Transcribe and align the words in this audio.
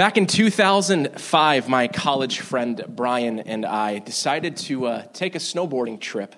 Back 0.00 0.16
in 0.16 0.26
2005, 0.26 1.68
my 1.68 1.86
college 1.86 2.40
friend 2.40 2.82
Brian 2.88 3.38
and 3.40 3.66
I 3.66 3.98
decided 3.98 4.56
to 4.56 4.86
uh, 4.86 5.02
take 5.12 5.34
a 5.34 5.38
snowboarding 5.38 6.00
trip. 6.00 6.34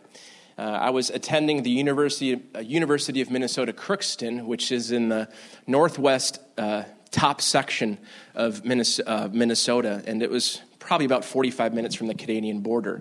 Uh, 0.58 0.62
I 0.62 0.90
was 0.90 1.10
attending 1.10 1.62
the 1.62 1.70
University, 1.70 2.42
uh, 2.56 2.58
University 2.58 3.20
of 3.20 3.30
Minnesota 3.30 3.72
Crookston, 3.72 4.46
which 4.46 4.72
is 4.72 4.90
in 4.90 5.10
the 5.10 5.28
northwest 5.68 6.40
uh, 6.58 6.82
top 7.12 7.40
section 7.40 7.98
of 8.34 8.62
uh, 8.66 9.28
Minnesota, 9.32 10.02
and 10.08 10.24
it 10.24 10.30
was 10.30 10.60
probably 10.80 11.06
about 11.06 11.24
45 11.24 11.72
minutes 11.72 11.94
from 11.94 12.08
the 12.08 12.14
Canadian 12.14 12.62
border. 12.62 13.00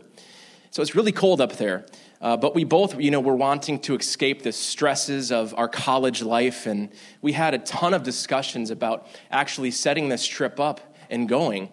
So 0.71 0.81
it's 0.81 0.95
really 0.95 1.11
cold 1.11 1.41
up 1.41 1.57
there. 1.57 1.85
Uh, 2.21 2.37
but 2.37 2.55
we 2.55 2.63
both, 2.63 2.97
you 2.97 3.11
know, 3.11 3.19
were 3.19 3.35
wanting 3.35 3.77
to 3.79 3.95
escape 3.95 4.43
the 4.43 4.54
stresses 4.54 5.29
of 5.29 5.54
our 5.57 5.67
college 5.67 6.21
life, 6.21 6.65
and 6.65 6.89
we 7.21 7.33
had 7.33 7.54
a 7.54 7.57
ton 7.57 7.93
of 7.93 8.04
discussions 8.04 8.71
about 8.71 9.05
actually 9.29 9.71
setting 9.71 10.07
this 10.07 10.25
trip 10.25 10.61
up 10.61 10.95
and 11.09 11.27
going. 11.27 11.69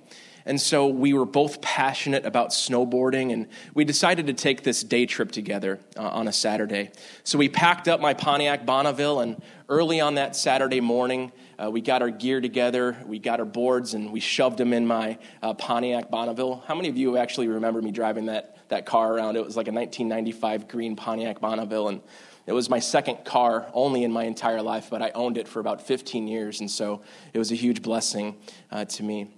And 0.47 0.61
so 0.61 0.89
we 0.89 1.13
were 1.13 1.27
both 1.27 1.61
passionate 1.61 2.27
about 2.27 2.51
snowboarding, 2.51 3.33
and 3.33 3.47
we 3.73 3.85
decided 3.85 4.27
to 4.27 4.33
take 4.33 4.65
this 4.65 4.83
day 4.83 5.07
trip 5.07 5.31
together 5.31 5.79
uh, 5.97 6.09
on 6.09 6.27
a 6.27 6.33
Saturday. 6.33 6.91
So 7.23 7.39
we 7.39 7.49
packed 7.49 7.87
up 7.87 8.01
my 8.01 8.15
Pontiac 8.15 8.67
Bonneville, 8.67 9.21
and 9.21 9.41
early 9.69 10.01
on 10.01 10.17
that 10.17 10.35
Saturday 10.35 10.81
morning, 10.81 11.31
uh, 11.57 11.71
we 11.71 11.83
got 11.83 12.03
our 12.03 12.11
gear 12.11 12.41
together, 12.41 12.97
we 13.07 13.21
got 13.21 13.39
our 13.39 13.47
boards, 13.47 13.95
and 13.95 14.11
we 14.11 14.19
shoved 14.19 14.59
them 14.59 14.73
in 14.73 14.89
my 14.89 15.19
uh, 15.41 15.55
Pontiac 15.55 16.11
Bonneville. 16.11 16.65
How 16.67 16.75
many 16.75 16.89
of 16.89 16.97
you 16.97 17.17
actually 17.17 17.47
remember 17.47 17.81
me 17.81 17.93
driving 17.93 18.27
that 18.27 18.58
that 18.69 18.87
car 18.87 19.15
around. 19.15 19.37
It 19.37 19.45
was 19.45 19.57
like 19.57 19.69
a 19.69 19.73
1995 19.73 20.69
green 20.69 20.97
Pontiac 20.97 21.41
Bonneville, 21.41 21.89
and 21.89 22.01
it 22.47 22.53
was 22.53 22.71
my 22.71 22.79
second 22.79 23.25
car 23.25 23.71
only 23.75 24.05
in 24.05 24.13
my 24.13 24.25
entire 24.25 24.63
life, 24.63 24.89
but 24.91 25.03
I 25.03 25.11
owned 25.11 25.39
it 25.39 25.49
for 25.49 25.61
about 25.61 25.83
15 25.83 26.29
years, 26.29 26.61
and 26.61 26.71
so 26.71 27.03
it 27.33 27.39
was 27.39 27.53
a 27.53 27.55
huge 27.55 27.83
blessing 27.83 28.37
uh, 28.71 28.85
to 28.87 29.03
me. 29.03 29.29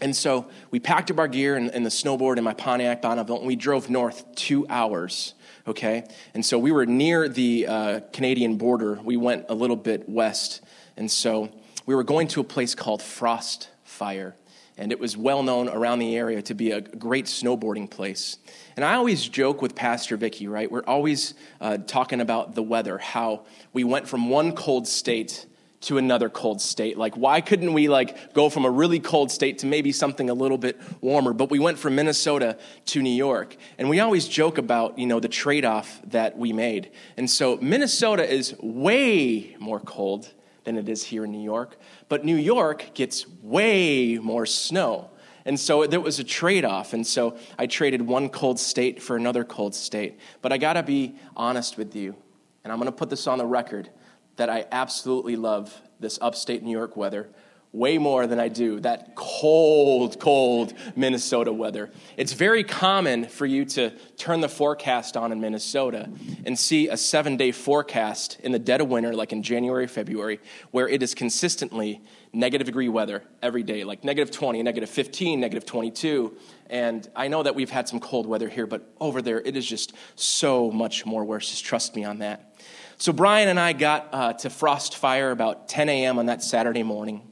And 0.00 0.16
so 0.16 0.48
we 0.70 0.80
packed 0.80 1.10
up 1.10 1.18
our 1.18 1.28
gear 1.28 1.56
and, 1.56 1.70
and 1.70 1.84
the 1.84 1.90
snowboard 1.90 2.38
in 2.38 2.44
my 2.44 2.54
Pontiac 2.54 3.02
Bonneville, 3.02 3.38
and 3.38 3.46
we 3.46 3.56
drove 3.56 3.90
north 3.90 4.34
two 4.34 4.66
hours 4.68 5.34
okay? 5.66 6.04
And 6.34 6.44
so 6.44 6.58
we 6.58 6.72
were 6.72 6.86
near 6.86 7.28
the 7.28 7.66
uh, 7.66 8.00
Canadian 8.12 8.56
border. 8.56 8.98
We 9.02 9.16
went 9.16 9.46
a 9.48 9.54
little 9.54 9.76
bit 9.76 10.08
west. 10.08 10.62
And 10.96 11.10
so 11.10 11.50
we 11.86 11.94
were 11.94 12.04
going 12.04 12.28
to 12.28 12.40
a 12.40 12.44
place 12.44 12.74
called 12.74 13.02
Frost 13.02 13.68
Fire 13.84 14.34
and 14.76 14.92
it 14.92 14.98
was 14.98 15.16
well 15.16 15.42
known 15.42 15.68
around 15.68 15.98
the 15.98 16.16
area 16.16 16.42
to 16.42 16.54
be 16.54 16.70
a 16.70 16.80
great 16.80 17.26
snowboarding 17.26 17.90
place. 17.90 18.38
And 18.76 18.84
I 18.84 18.94
always 18.94 19.28
joke 19.28 19.60
with 19.60 19.74
Pastor 19.74 20.16
Vicky, 20.16 20.48
right? 20.48 20.70
We're 20.70 20.84
always 20.84 21.34
uh, 21.60 21.78
talking 21.78 22.20
about 22.20 22.54
the 22.54 22.62
weather, 22.62 22.98
how 22.98 23.44
we 23.72 23.84
went 23.84 24.08
from 24.08 24.30
one 24.30 24.54
cold 24.54 24.88
state 24.88 25.46
to 25.82 25.96
another 25.96 26.28
cold 26.28 26.60
state. 26.60 26.98
Like, 26.98 27.16
why 27.16 27.40
couldn't 27.40 27.72
we 27.72 27.88
like 27.88 28.34
go 28.34 28.50
from 28.50 28.64
a 28.64 28.70
really 28.70 29.00
cold 29.00 29.30
state 29.30 29.58
to 29.58 29.66
maybe 29.66 29.92
something 29.92 30.28
a 30.28 30.34
little 30.34 30.58
bit 30.58 30.78
warmer? 31.00 31.32
But 31.32 31.50
we 31.50 31.58
went 31.58 31.78
from 31.78 31.94
Minnesota 31.94 32.58
to 32.86 33.02
New 33.02 33.10
York, 33.10 33.56
and 33.78 33.88
we 33.88 34.00
always 34.00 34.28
joke 34.28 34.58
about 34.58 34.98
you 34.98 35.06
know 35.06 35.20
the 35.20 35.28
trade-off 35.28 36.00
that 36.04 36.36
we 36.36 36.52
made. 36.52 36.90
And 37.16 37.30
so 37.30 37.56
Minnesota 37.56 38.30
is 38.30 38.54
way 38.60 39.56
more 39.58 39.80
cold 39.80 40.32
than 40.64 40.76
it 40.76 40.88
is 40.88 41.02
here 41.04 41.24
in 41.24 41.32
New 41.32 41.42
York. 41.42 41.78
But 42.10 42.24
New 42.24 42.36
York 42.36 42.90
gets 42.92 43.26
way 43.40 44.18
more 44.18 44.44
snow. 44.44 45.10
And 45.44 45.58
so 45.58 45.86
there 45.86 46.00
was 46.00 46.18
a 46.18 46.24
trade 46.24 46.64
off. 46.64 46.92
And 46.92 47.06
so 47.06 47.38
I 47.56 47.66
traded 47.66 48.02
one 48.02 48.28
cold 48.28 48.58
state 48.58 49.00
for 49.00 49.16
another 49.16 49.44
cold 49.44 49.76
state. 49.76 50.18
But 50.42 50.52
I 50.52 50.58
got 50.58 50.72
to 50.72 50.82
be 50.82 51.14
honest 51.36 51.78
with 51.78 51.94
you, 51.94 52.16
and 52.64 52.72
I'm 52.72 52.80
going 52.80 52.90
to 52.90 52.96
put 52.96 53.10
this 53.10 53.28
on 53.28 53.38
the 53.38 53.46
record 53.46 53.90
that 54.36 54.50
I 54.50 54.66
absolutely 54.72 55.36
love 55.36 55.80
this 56.00 56.18
upstate 56.20 56.64
New 56.64 56.76
York 56.76 56.96
weather 56.96 57.30
way 57.72 57.98
more 57.98 58.26
than 58.26 58.40
I 58.40 58.48
do 58.48 58.80
that 58.80 59.14
cold, 59.14 60.18
cold 60.18 60.74
Minnesota 60.96 61.52
weather. 61.52 61.90
It's 62.16 62.32
very 62.32 62.64
common 62.64 63.26
for 63.26 63.46
you 63.46 63.64
to 63.66 63.90
turn 64.16 64.40
the 64.40 64.48
forecast 64.48 65.16
on 65.16 65.30
in 65.30 65.40
Minnesota 65.40 66.10
and 66.44 66.58
see 66.58 66.88
a 66.88 66.96
seven 66.96 67.36
day 67.36 67.52
forecast 67.52 68.38
in 68.40 68.50
the 68.50 68.58
dead 68.58 68.80
of 68.80 68.88
winter, 68.88 69.14
like 69.14 69.32
in 69.32 69.42
January, 69.42 69.86
February, 69.86 70.40
where 70.72 70.88
it 70.88 71.02
is 71.02 71.14
consistently 71.14 72.02
negative 72.32 72.66
degree 72.66 72.88
weather 72.88 73.22
every 73.40 73.62
day, 73.62 73.84
like 73.84 74.02
negative 74.02 74.32
20, 74.32 74.62
negative 74.62 74.90
15, 74.90 75.38
negative 75.38 75.64
22. 75.64 76.36
And 76.68 77.08
I 77.14 77.28
know 77.28 77.42
that 77.42 77.54
we've 77.54 77.70
had 77.70 77.88
some 77.88 78.00
cold 78.00 78.26
weather 78.26 78.48
here, 78.48 78.66
but 78.66 78.92
over 79.00 79.22
there 79.22 79.40
it 79.40 79.56
is 79.56 79.66
just 79.66 79.92
so 80.16 80.72
much 80.72 81.06
more 81.06 81.24
worse. 81.24 81.50
Just 81.50 81.64
trust 81.64 81.94
me 81.94 82.04
on 82.04 82.18
that. 82.18 82.56
So 82.98 83.12
Brian 83.12 83.48
and 83.48 83.58
I 83.58 83.72
got 83.72 84.08
uh, 84.12 84.32
to 84.34 84.50
Frost 84.50 84.96
Fire 84.96 85.30
about 85.30 85.68
10 85.68 85.88
a.m. 85.88 86.18
on 86.18 86.26
that 86.26 86.42
Saturday 86.42 86.82
morning. 86.82 87.29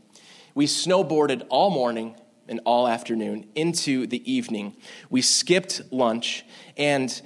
We 0.59 0.67
snowboarded 0.67 1.47
all 1.51 1.71
morning 1.71 2.17
and 2.49 2.59
all 2.65 2.89
afternoon 2.89 3.47
into 3.55 4.09
the 4.09 4.29
evening. 4.29 4.75
We 5.09 5.23
skipped 5.23 5.83
lunch, 5.93 6.45
and 6.77 7.23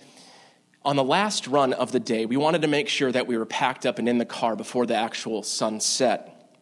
on 0.84 0.96
the 0.96 1.02
last 1.02 1.46
run 1.46 1.72
of 1.72 1.92
the 1.92 1.98
day, 1.98 2.26
we 2.26 2.36
wanted 2.36 2.60
to 2.60 2.68
make 2.68 2.90
sure 2.90 3.10
that 3.10 3.26
we 3.26 3.38
were 3.38 3.46
packed 3.46 3.86
up 3.86 3.98
and 3.98 4.06
in 4.06 4.18
the 4.18 4.26
car 4.26 4.54
before 4.54 4.84
the 4.84 4.96
actual 4.96 5.42
sunset. 5.42 6.60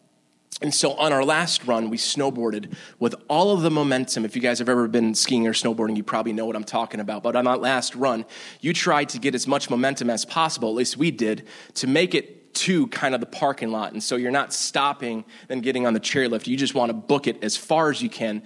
And 0.62 0.72
so 0.72 0.92
on 0.92 1.12
our 1.12 1.24
last 1.24 1.66
run, 1.66 1.90
we 1.90 1.96
snowboarded 1.96 2.72
with 3.00 3.16
all 3.26 3.50
of 3.50 3.62
the 3.62 3.70
momentum. 3.72 4.24
If 4.24 4.36
you 4.36 4.40
guys 4.40 4.60
have 4.60 4.68
ever 4.68 4.86
been 4.86 5.16
skiing 5.16 5.48
or 5.48 5.54
snowboarding, 5.54 5.96
you 5.96 6.04
probably 6.04 6.32
know 6.32 6.46
what 6.46 6.54
I'm 6.54 6.62
talking 6.62 7.00
about. 7.00 7.24
But 7.24 7.34
on 7.34 7.46
that 7.46 7.60
last 7.60 7.96
run, 7.96 8.24
you 8.60 8.72
tried 8.72 9.08
to 9.08 9.18
get 9.18 9.34
as 9.34 9.48
much 9.48 9.70
momentum 9.70 10.08
as 10.08 10.24
possible, 10.24 10.68
at 10.68 10.76
least 10.76 10.96
we 10.96 11.10
did, 11.10 11.48
to 11.74 11.88
make 11.88 12.14
it 12.14 12.39
to 12.60 12.86
kind 12.88 13.14
of 13.14 13.20
the 13.20 13.26
parking 13.26 13.70
lot. 13.70 13.92
And 13.92 14.02
so 14.02 14.16
you're 14.16 14.30
not 14.30 14.52
stopping 14.52 15.24
and 15.48 15.62
getting 15.62 15.86
on 15.86 15.94
the 15.94 16.00
chairlift. 16.00 16.46
You 16.46 16.58
just 16.58 16.74
want 16.74 16.90
to 16.90 16.94
book 16.94 17.26
it 17.26 17.42
as 17.42 17.56
far 17.56 17.90
as 17.90 18.02
you 18.02 18.10
can, 18.10 18.42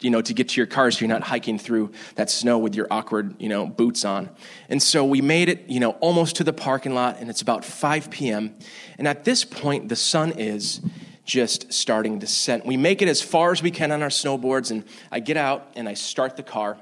you 0.00 0.10
know, 0.10 0.20
to 0.20 0.34
get 0.34 0.50
to 0.50 0.60
your 0.60 0.66
car 0.66 0.90
so 0.90 1.00
you're 1.00 1.08
not 1.08 1.22
hiking 1.22 1.58
through 1.58 1.92
that 2.16 2.28
snow 2.28 2.58
with 2.58 2.74
your 2.74 2.86
awkward, 2.90 3.34
you 3.40 3.48
know, 3.48 3.66
boots 3.66 4.04
on. 4.04 4.28
And 4.68 4.82
so 4.82 5.02
we 5.02 5.22
made 5.22 5.48
it, 5.48 5.64
you 5.66 5.80
know, 5.80 5.92
almost 6.00 6.36
to 6.36 6.44
the 6.44 6.52
parking 6.52 6.92
lot 6.92 7.16
and 7.20 7.30
it's 7.30 7.40
about 7.40 7.64
5 7.64 8.10
p.m. 8.10 8.54
And 8.98 9.08
at 9.08 9.24
this 9.24 9.46
point, 9.46 9.88
the 9.88 9.96
sun 9.96 10.32
is 10.32 10.82
just 11.24 11.72
starting 11.72 12.20
to 12.20 12.26
set. 12.26 12.66
We 12.66 12.76
make 12.76 13.00
it 13.00 13.08
as 13.08 13.22
far 13.22 13.50
as 13.50 13.62
we 13.62 13.70
can 13.70 13.92
on 13.92 14.02
our 14.02 14.10
snowboards 14.10 14.70
and 14.70 14.84
I 15.10 15.20
get 15.20 15.38
out 15.38 15.72
and 15.74 15.88
I 15.88 15.94
start 15.94 16.36
the 16.36 16.42
car, 16.42 16.76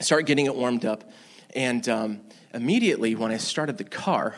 start 0.00 0.24
getting 0.24 0.46
it 0.46 0.54
warmed 0.54 0.86
up. 0.86 1.04
And 1.54 1.86
um, 1.86 2.20
immediately 2.54 3.14
when 3.14 3.30
I 3.30 3.36
started 3.36 3.76
the 3.76 3.84
car, 3.84 4.36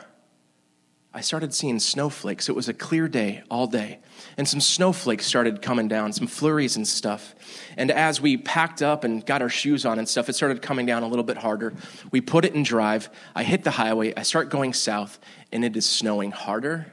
I 1.13 1.23
started 1.23 1.53
seeing 1.53 1.81
snowflakes. 1.81 2.49
It 2.49 2.55
was 2.55 2.69
a 2.69 2.75
clear 2.75 3.09
day 3.09 3.43
all 3.51 3.67
day. 3.67 3.99
And 4.37 4.47
some 4.47 4.61
snowflakes 4.61 5.27
started 5.27 5.61
coming 5.61 5.89
down, 5.89 6.13
some 6.13 6.29
flurries 6.29 6.77
and 6.77 6.87
stuff. 6.87 7.35
And 7.77 7.91
as 7.91 8.21
we 8.21 8.37
packed 8.37 8.81
up 8.81 9.03
and 9.03 9.27
got 9.27 9.43
our 9.43 9.49
shoes 9.49 9.85
on 9.85 9.99
and 9.99 10.09
stuff, 10.09 10.29
it 10.29 10.35
started 10.35 10.63
coming 10.63 10.87
down 10.87 11.03
a 11.03 11.09
little 11.09 11.25
bit 11.25 11.37
harder. 11.37 11.75
We 12.13 12.21
put 12.21 12.45
it 12.45 12.55
in 12.55 12.63
drive. 12.63 13.11
I 13.35 13.43
hit 13.43 13.65
the 13.65 13.73
highway. 13.73 14.15
I 14.17 14.23
start 14.23 14.51
going 14.51 14.73
south, 14.73 15.19
and 15.51 15.65
it 15.65 15.77
is 15.77 15.85
snowing 15.85 16.31
harder 16.31 16.87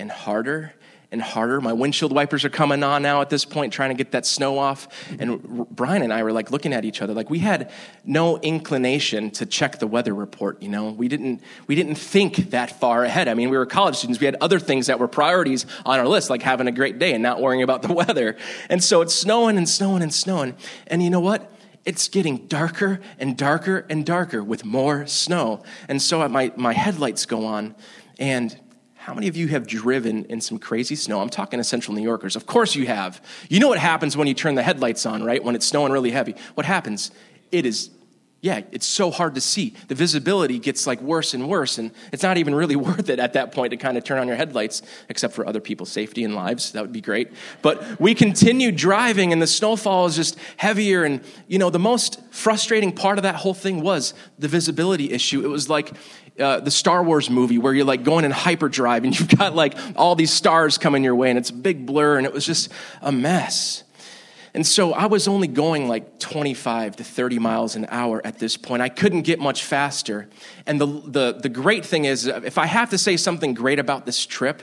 and 0.00 0.10
harder 0.10 0.74
and 1.14 1.22
harder. 1.22 1.60
My 1.60 1.72
windshield 1.72 2.12
wipers 2.12 2.44
are 2.44 2.50
coming 2.50 2.82
on 2.82 3.02
now 3.02 3.22
at 3.22 3.30
this 3.30 3.44
point, 3.44 3.72
trying 3.72 3.90
to 3.90 3.94
get 3.94 4.10
that 4.10 4.26
snow 4.26 4.58
off. 4.58 4.88
And 5.18 5.66
Brian 5.70 6.02
and 6.02 6.12
I 6.12 6.22
were 6.24 6.32
like 6.32 6.50
looking 6.50 6.74
at 6.74 6.84
each 6.84 7.00
other, 7.00 7.14
like 7.14 7.30
we 7.30 7.38
had 7.38 7.70
no 8.04 8.36
inclination 8.38 9.30
to 9.30 9.46
check 9.46 9.78
the 9.78 9.86
weather 9.86 10.12
report. 10.12 10.60
You 10.60 10.68
know, 10.68 10.90
we 10.90 11.08
didn't 11.08 11.40
we 11.68 11.76
didn't 11.76 11.94
think 11.94 12.50
that 12.50 12.80
far 12.80 13.04
ahead. 13.04 13.28
I 13.28 13.34
mean, 13.34 13.48
we 13.48 13.56
were 13.56 13.64
college 13.64 13.96
students. 13.96 14.20
We 14.20 14.26
had 14.26 14.36
other 14.40 14.58
things 14.58 14.88
that 14.88 14.98
were 14.98 15.08
priorities 15.08 15.64
on 15.86 15.98
our 15.98 16.08
list, 16.08 16.28
like 16.28 16.42
having 16.42 16.66
a 16.66 16.72
great 16.72 16.98
day 16.98 17.14
and 17.14 17.22
not 17.22 17.40
worrying 17.40 17.62
about 17.62 17.82
the 17.82 17.92
weather. 17.94 18.36
And 18.68 18.82
so 18.82 19.00
it's 19.00 19.14
snowing 19.14 19.56
and 19.56 19.68
snowing 19.68 20.02
and 20.02 20.12
snowing. 20.12 20.54
And 20.88 21.02
you 21.02 21.08
know 21.08 21.20
what? 21.20 21.50
it's 21.84 22.08
getting 22.08 22.46
darker 22.46 22.98
and 23.18 23.36
darker 23.36 23.84
and 23.90 24.06
darker 24.06 24.42
with 24.42 24.64
more 24.64 25.06
snow. 25.06 25.62
And 25.86 26.00
so 26.00 26.26
my, 26.30 26.50
my 26.56 26.72
headlights 26.72 27.26
go 27.26 27.44
on, 27.44 27.74
and 28.18 28.58
how 29.04 29.12
many 29.12 29.28
of 29.28 29.36
you 29.36 29.48
have 29.48 29.66
driven 29.66 30.24
in 30.24 30.40
some 30.40 30.58
crazy 30.58 30.94
snow? 30.94 31.20
I'm 31.20 31.28
talking 31.28 31.58
to 31.58 31.64
central 31.64 31.94
New 31.94 32.02
Yorkers. 32.02 32.36
Of 32.36 32.46
course 32.46 32.74
you 32.74 32.86
have. 32.86 33.22
You 33.50 33.60
know 33.60 33.68
what 33.68 33.76
happens 33.76 34.16
when 34.16 34.26
you 34.26 34.32
turn 34.32 34.54
the 34.54 34.62
headlights 34.62 35.04
on, 35.04 35.22
right? 35.22 35.44
When 35.44 35.54
it's 35.54 35.66
snowing 35.66 35.92
really 35.92 36.10
heavy. 36.10 36.34
What 36.54 36.64
happens? 36.64 37.10
It 37.52 37.66
is, 37.66 37.90
yeah, 38.44 38.60
it's 38.72 38.84
so 38.84 39.10
hard 39.10 39.36
to 39.36 39.40
see. 39.40 39.72
The 39.88 39.94
visibility 39.94 40.58
gets 40.58 40.86
like 40.86 41.00
worse 41.00 41.32
and 41.32 41.48
worse, 41.48 41.78
and 41.78 41.90
it's 42.12 42.22
not 42.22 42.36
even 42.36 42.54
really 42.54 42.76
worth 42.88 43.08
it 43.08 43.18
at 43.18 43.32
that 43.32 43.52
point 43.52 43.70
to 43.70 43.78
kind 43.78 43.96
of 43.96 44.04
turn 44.04 44.18
on 44.18 44.28
your 44.28 44.36
headlights, 44.36 44.82
except 45.08 45.32
for 45.32 45.46
other 45.46 45.60
people's 45.60 45.90
safety 45.90 46.24
and 46.24 46.34
lives. 46.34 46.72
That 46.72 46.82
would 46.82 46.92
be 46.92 47.00
great. 47.00 47.32
But 47.62 47.98
we 47.98 48.14
continued 48.14 48.76
driving, 48.76 49.32
and 49.32 49.40
the 49.40 49.46
snowfall 49.46 50.04
is 50.04 50.16
just 50.16 50.36
heavier. 50.58 51.04
And, 51.04 51.22
you 51.48 51.58
know, 51.58 51.70
the 51.70 51.78
most 51.78 52.20
frustrating 52.32 52.92
part 52.92 53.18
of 53.18 53.22
that 53.22 53.36
whole 53.36 53.54
thing 53.54 53.80
was 53.80 54.12
the 54.38 54.48
visibility 54.48 55.10
issue. 55.10 55.42
It 55.42 55.48
was 55.48 55.70
like, 55.70 55.92
uh, 56.38 56.60
the 56.60 56.70
Star 56.70 57.02
Wars 57.02 57.30
movie 57.30 57.56
where 57.56 57.72
you're 57.72 57.86
like 57.86 58.04
going 58.04 58.26
in 58.26 58.30
hyperdrive 58.30 59.04
and 59.04 59.18
you've 59.18 59.38
got 59.38 59.54
like 59.54 59.74
all 59.96 60.16
these 60.16 60.32
stars 60.32 60.76
coming 60.76 61.04
your 61.04 61.14
way 61.14 61.30
and 61.30 61.38
it's 61.38 61.50
a 61.50 61.54
big 61.54 61.86
blur 61.86 62.18
and 62.18 62.26
it 62.26 62.32
was 62.32 62.44
just 62.44 62.70
a 63.00 63.12
mess. 63.12 63.83
And 64.54 64.64
so 64.64 64.92
I 64.92 65.06
was 65.06 65.26
only 65.26 65.48
going 65.48 65.88
like 65.88 66.20
25 66.20 66.96
to 66.96 67.04
30 67.04 67.40
miles 67.40 67.74
an 67.74 67.86
hour 67.88 68.24
at 68.24 68.38
this 68.38 68.56
point. 68.56 68.82
I 68.82 68.88
couldn't 68.88 69.22
get 69.22 69.40
much 69.40 69.64
faster. 69.64 70.28
And 70.64 70.80
the, 70.80 70.86
the, 70.86 71.38
the 71.42 71.48
great 71.48 71.84
thing 71.84 72.04
is, 72.04 72.28
uh, 72.28 72.40
if 72.44 72.56
I 72.56 72.66
have 72.66 72.90
to 72.90 72.98
say 72.98 73.16
something 73.16 73.52
great 73.52 73.80
about 73.80 74.06
this 74.06 74.24
trip, 74.24 74.62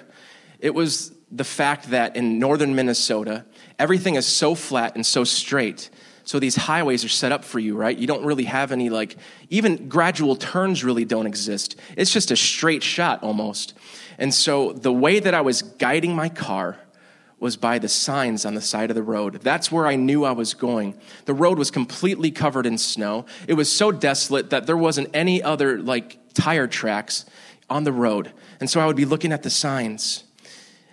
it 0.59 0.73
was 0.73 1.11
the 1.29 1.43
fact 1.43 1.89
that 1.89 2.15
in 2.15 2.39
northern 2.39 2.73
Minnesota, 2.73 3.45
everything 3.77 4.15
is 4.15 4.25
so 4.25 4.55
flat 4.55 4.95
and 4.95 5.05
so 5.05 5.25
straight. 5.25 5.89
So 6.23 6.39
these 6.39 6.55
highways 6.55 7.03
are 7.03 7.09
set 7.09 7.33
up 7.33 7.43
for 7.43 7.59
you, 7.59 7.75
right? 7.75 7.97
You 7.97 8.07
don't 8.07 8.23
really 8.23 8.45
have 8.45 8.71
any, 8.71 8.89
like, 8.89 9.17
even 9.49 9.89
gradual 9.89 10.37
turns 10.37 10.83
really 10.85 11.03
don't 11.03 11.25
exist. 11.25 11.75
It's 11.97 12.13
just 12.13 12.31
a 12.31 12.37
straight 12.37 12.83
shot 12.83 13.23
almost. 13.23 13.73
And 14.17 14.33
so 14.33 14.71
the 14.71 14.93
way 14.93 15.19
that 15.19 15.33
I 15.33 15.41
was 15.41 15.61
guiding 15.61 16.15
my 16.15 16.29
car 16.29 16.77
was 17.41 17.57
by 17.57 17.79
the 17.79 17.89
signs 17.89 18.45
on 18.45 18.53
the 18.53 18.61
side 18.61 18.91
of 18.91 18.95
the 18.95 19.01
road. 19.01 19.41
That's 19.41 19.71
where 19.71 19.87
I 19.87 19.95
knew 19.95 20.23
I 20.23 20.31
was 20.31 20.53
going. 20.53 20.97
The 21.25 21.33
road 21.33 21.57
was 21.57 21.71
completely 21.71 22.29
covered 22.29 22.67
in 22.67 22.77
snow. 22.77 23.25
It 23.47 23.55
was 23.55 23.69
so 23.69 23.91
desolate 23.91 24.51
that 24.51 24.67
there 24.67 24.77
wasn't 24.77 25.09
any 25.13 25.41
other, 25.41 25.79
like, 25.81 26.19
tire 26.35 26.67
tracks 26.67 27.25
on 27.67 27.83
the 27.83 27.91
road. 27.91 28.31
And 28.59 28.69
so 28.69 28.79
I 28.79 28.85
would 28.85 28.95
be 28.95 29.05
looking 29.05 29.31
at 29.33 29.41
the 29.41 29.49
signs. 29.49 30.23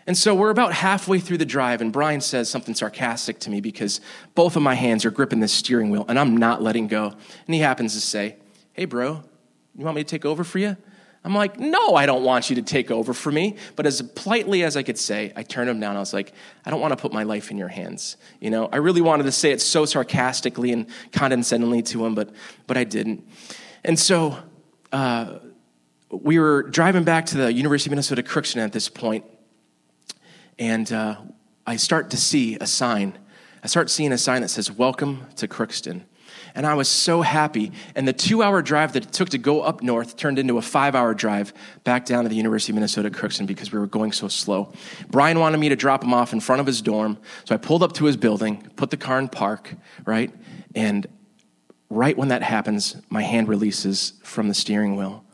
And 0.07 0.17
so 0.17 0.35
we're 0.35 0.49
about 0.49 0.73
halfway 0.73 1.19
through 1.19 1.37
the 1.37 1.45
drive, 1.45 1.83
and 1.83 1.93
Brian 1.93 2.23
says 2.23 2.49
something 2.49 2.75
sarcastic 2.75 3.39
to 3.41 3.51
me 3.51 3.61
because 3.61 4.01
both 4.35 4.57
of 4.57 4.63
my 4.63 4.75
hands 4.75 5.05
are 5.05 5.11
gripping 5.11 5.41
the 5.41 5.49
steering 5.49 5.91
wheel, 5.91 6.07
and 6.09 6.19
I'm 6.19 6.35
not 6.35 6.63
letting 6.63 6.89
go. 6.89 7.09
And 7.47 7.55
he 7.55 7.61
happens 7.61 7.93
to 7.93 8.01
say, 8.01 8.37
Hey, 8.73 8.87
bro, 8.87 9.23
you 9.77 9.85
want 9.85 9.97
me 9.97 10.03
to 10.03 10.09
take 10.09 10.25
over 10.25 10.45
for 10.45 10.59
you? 10.59 10.79
I'm 11.25 11.35
like, 11.35 11.59
No, 11.59 11.95
I 11.95 12.07
don't 12.07 12.25
want 12.25 12.51
you 12.51 12.57
to 12.57 12.63
take 12.63 12.91
over 12.91 13.13
for 13.13 13.31
me. 13.31 13.57
But 13.77 13.87
as 13.87 14.03
politely 14.03 14.63
as 14.63 14.77
I 14.77 14.83
could 14.83 14.99
say, 14.99 15.33
I 15.37 15.43
turned 15.43 15.69
him 15.69 15.81
down. 15.81 15.97
I 15.97 16.01
was 16.01 16.13
like, 16.13 16.33
I 16.65 16.71
don't 16.71 16.81
want 16.81 16.93
to 16.93 16.97
put 16.97 17.13
my 17.13 17.25
life 17.25 17.51
in 17.51 17.59
your 17.59 17.69
hands. 17.69 18.17
You 18.41 18.51
know, 18.51 18.69
I 18.73 18.77
really 18.77 19.01
wanted 19.01 19.25
to 19.25 19.33
say 19.33 19.51
it 19.51 19.61
so 19.61 19.85
sarcastically 19.85 20.73
and 20.73 20.87
condescendingly 21.13 21.83
to 21.83 22.07
him, 22.07 22.15
but, 22.15 22.31
but 22.67 22.77
I 22.77 22.85
didn't. 22.85 23.29
And 23.85 23.99
so, 23.99 24.39
uh, 24.93 25.39
we 26.11 26.39
were 26.39 26.63
driving 26.63 27.05
back 27.05 27.27
to 27.27 27.37
the 27.37 27.53
University 27.53 27.89
of 27.89 27.93
Minnesota 27.93 28.23
Crookston 28.23 28.59
at 28.59 28.73
this 28.73 28.89
point, 28.89 29.25
and 30.59 30.91
uh, 30.91 31.17
I 31.67 31.77
start 31.77 32.11
to 32.11 32.17
see 32.17 32.57
a 32.57 32.67
sign. 32.67 33.19
I 33.63 33.67
start 33.67 33.91
seeing 33.91 34.13
a 34.13 34.19
sign 34.19 34.43
that 34.43 34.49
says, 34.49 34.71
Welcome 34.71 35.27
to 35.37 35.47
Crookston. 35.47 36.05
And 36.59 36.67
I 36.67 36.75
was 36.75 36.89
so 36.89 37.23
happy. 37.23 37.71
And 37.95 38.09
the 38.09 38.13
two 38.13 38.43
hour 38.43 38.63
drive 38.63 38.95
that 38.95 39.05
it 39.05 39.13
took 39.13 39.29
to 39.29 39.39
go 39.39 39.63
up 39.63 39.81
north 39.81 40.17
turned 40.17 40.41
into 40.41 40.59
a 40.59 40.63
five 40.63 40.97
hour 40.97 41.15
drive 41.15 41.53
back 41.85 42.05
down 42.05 42.25
to 42.25 42.29
the 42.29 42.35
University 42.35 42.73
of 42.73 42.75
Minnesota 42.75 43.11
Crookston 43.11 43.47
because 43.47 43.71
we 43.71 43.79
were 43.79 43.87
going 43.87 44.11
so 44.11 44.27
slow. 44.27 44.73
Brian 45.09 45.39
wanted 45.39 45.59
me 45.59 45.69
to 45.69 45.77
drop 45.77 46.03
him 46.03 46.13
off 46.13 46.33
in 46.33 46.41
front 46.41 46.59
of 46.59 46.67
his 46.67 46.83
dorm. 46.83 47.17
So 47.45 47.55
I 47.55 47.59
pulled 47.59 47.85
up 47.85 47.93
to 47.93 48.07
his 48.07 48.17
building, 48.17 48.69
put 48.75 48.91
the 48.91 48.97
car 48.97 49.21
in 49.21 49.29
park, 49.29 49.73
right? 50.05 50.35
And 50.75 51.07
right 51.91 52.19
when 52.19 52.27
that 52.31 52.43
happens, 52.43 52.97
my 53.09 53.23
hand 53.23 53.47
releases 53.47 54.15
from 54.25 54.49
the 54.49 54.55
steering 54.55 54.97
wheel. 54.97 55.25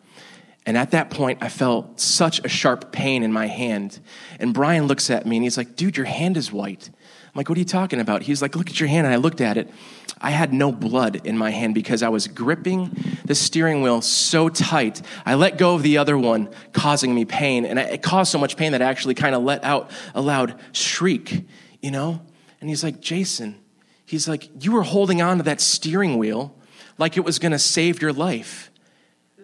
And 0.67 0.77
at 0.77 0.91
that 0.91 1.09
point, 1.09 1.39
I 1.41 1.49
felt 1.49 2.01
such 2.01 2.45
a 2.45 2.49
sharp 2.51 2.93
pain 2.93 3.23
in 3.23 3.33
my 3.33 3.47
hand. 3.47 3.99
And 4.39 4.53
Brian 4.53 4.87
looks 4.87 5.09
at 5.09 5.25
me 5.25 5.37
and 5.37 5.45
he's 5.45 5.57
like, 5.57 5.75
dude, 5.75 5.97
your 5.97 6.07
hand 6.07 6.37
is 6.37 6.53
white. 6.53 6.91
I'm 6.93 7.33
like, 7.35 7.49
what 7.49 7.57
are 7.57 7.61
you 7.61 7.65
talking 7.65 7.99
about? 7.99 8.23
He's 8.23 8.43
like, 8.43 8.55
look 8.57 8.69
at 8.69 8.79
your 8.79 8.91
hand. 8.91 9.07
And 9.07 9.15
I 9.15 9.17
looked 9.17 9.41
at 9.41 9.57
it. 9.57 9.71
I 10.21 10.31
had 10.31 10.53
no 10.53 10.73
blood 10.73 11.23
in 11.25 11.37
my 11.37 11.51
hand 11.51 11.75
because 11.75 12.03
I 12.03 12.09
was 12.09 12.29
gripping 12.29 12.97
the 13.25 13.35
steering 13.35 13.83
wheel 13.83 14.01
so 14.01 14.49
tight. 14.49 15.03
I 15.27 15.35
let 15.35 15.59
go 15.59 15.75
of 15.75 15.83
the 15.83 15.99
other 15.99 16.17
one, 16.17 16.49
causing 16.73 17.15
me 17.15 17.25
pain. 17.25 17.67
And 17.67 17.79
it 17.79 18.03
caused 18.03 18.33
so 18.33 18.39
much 18.39 18.57
pain 18.57 18.73
that 18.73 18.83
I 18.83 18.87
actually 18.87 19.15
kind 19.15 19.35
of 19.35 19.43
let 19.43 19.63
out 19.65 19.91
a 20.15 20.21
loud 20.21 20.59
shriek, 20.73 21.45
you 21.83 21.91
know? 21.91 22.21
And 22.61 22.71
he's 22.71 22.83
like, 22.83 23.01
Jason, 23.01 23.61
he's 24.07 24.29
like, 24.29 24.65
you 24.65 24.73
were 24.73 24.83
holding 24.83 25.21
on 25.21 25.39
to 25.39 25.43
that 25.45 25.61
steering 25.61 26.17
wheel 26.17 26.57
like 26.97 27.17
it 27.17 27.25
was 27.25 27.39
going 27.39 27.53
to 27.53 27.59
save 27.59 28.01
your 28.01 28.13
life. 28.13 28.71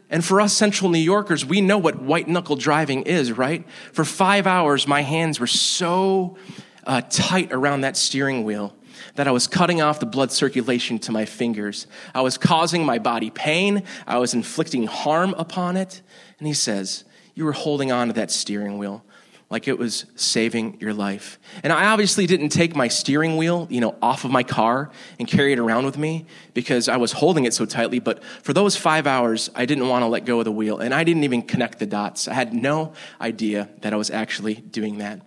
And 0.09 0.25
for 0.25 0.41
us 0.41 0.53
central 0.53 0.91
New 0.91 0.99
Yorkers, 0.99 1.45
we 1.45 1.61
know 1.61 1.79
what 1.79 2.01
white 2.01 2.27
knuckle 2.27 2.57
driving 2.57 3.03
is, 3.03 3.33
right? 3.33 3.65
For 3.93 4.05
five 4.05 4.47
hours, 4.47 4.87
my 4.87 5.03
hands 5.03 5.39
were 5.39 5.47
so 5.47 6.37
uh, 6.85 7.03
tight 7.09 7.53
around 7.53 7.83
that 7.83 7.97
steering 7.97 8.45
wheel 8.45 8.75
that 9.15 9.29
I 9.29 9.31
was 9.31 9.47
cutting 9.47 9.81
off 9.81 10.01
the 10.01 10.07
blood 10.07 10.33
circulation 10.33 10.99
to 11.01 11.13
my 11.13 11.25
fingers. 11.25 11.87
I 12.15 12.21
was 12.21 12.39
causing 12.39 12.85
my 12.85 12.99
body 12.99 13.31
pain. 13.31 13.83
I 14.07 14.19
was 14.19 14.35
inflicting 14.35 14.87
harm 14.87 15.35
upon 15.37 15.77
it. 15.77 16.03
And 16.39 16.47
he 16.47 16.55
says, 16.55 17.05
You 17.35 17.45
were 17.45 17.53
holding 17.53 17.93
on 17.93 18.09
to 18.09 18.13
that 18.15 18.31
steering 18.31 18.79
wheel 18.79 19.05
like 19.51 19.67
it 19.67 19.77
was 19.77 20.07
saving 20.15 20.77
your 20.79 20.95
life. 20.95 21.41
And 21.65 21.73
I 21.73 21.87
obviously 21.87 22.27
didn't 22.27 22.51
take 22.51 22.77
my 22.77 22.87
steering 22.87 23.37
wheel, 23.37 23.67
you 23.69 23.81
know, 23.81 23.97
off 24.01 24.25
of 24.25 24.31
my 24.31 24.45
car 24.45 24.93
and 25.19 25.27
carry 25.27 25.53
it 25.53 25.59
around 25.59 25.85
with 25.85 25.99
me 25.99 26.25
because 26.55 26.89
I 26.89 26.97
was 26.99 27.11
holding 27.11 27.45
it 27.45 27.53
so 27.53 27.67
tightly, 27.67 27.99
but 27.99 28.23
for 28.43 28.53
those 28.53 28.77
5 28.77 29.09
hours 29.09 29.51
I 29.57 29.67
didn't 29.67 29.89
want 29.89 30.03
to 30.03 30.07
let 30.07 30.25
go 30.25 30.39
of 30.39 30.45
the 30.45 30.53
wheel 30.53 30.79
and 30.79 30.95
I 30.95 31.03
didn't 31.03 31.25
even 31.25 31.43
connect 31.43 31.81
the 31.81 31.87
dots. 31.87 32.29
I 32.29 32.35
had 32.35 32.55
no 32.55 32.93
idea 33.21 33.69
that 33.81 33.93
I 33.93 33.97
was 33.97 34.11
actually 34.11 34.55
doing 34.55 34.99
that. 34.99 35.21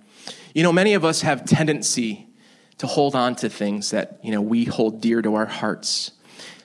You 0.56 0.64
know, 0.64 0.72
many 0.72 0.94
of 0.94 1.04
us 1.04 1.22
have 1.22 1.44
tendency 1.44 2.28
to 2.84 2.88
hold 2.88 3.16
on 3.16 3.34
to 3.34 3.48
things 3.48 3.92
that, 3.92 4.20
you 4.22 4.30
know, 4.30 4.42
we 4.42 4.66
hold 4.66 5.00
dear 5.00 5.22
to 5.22 5.36
our 5.36 5.46
hearts. 5.46 6.12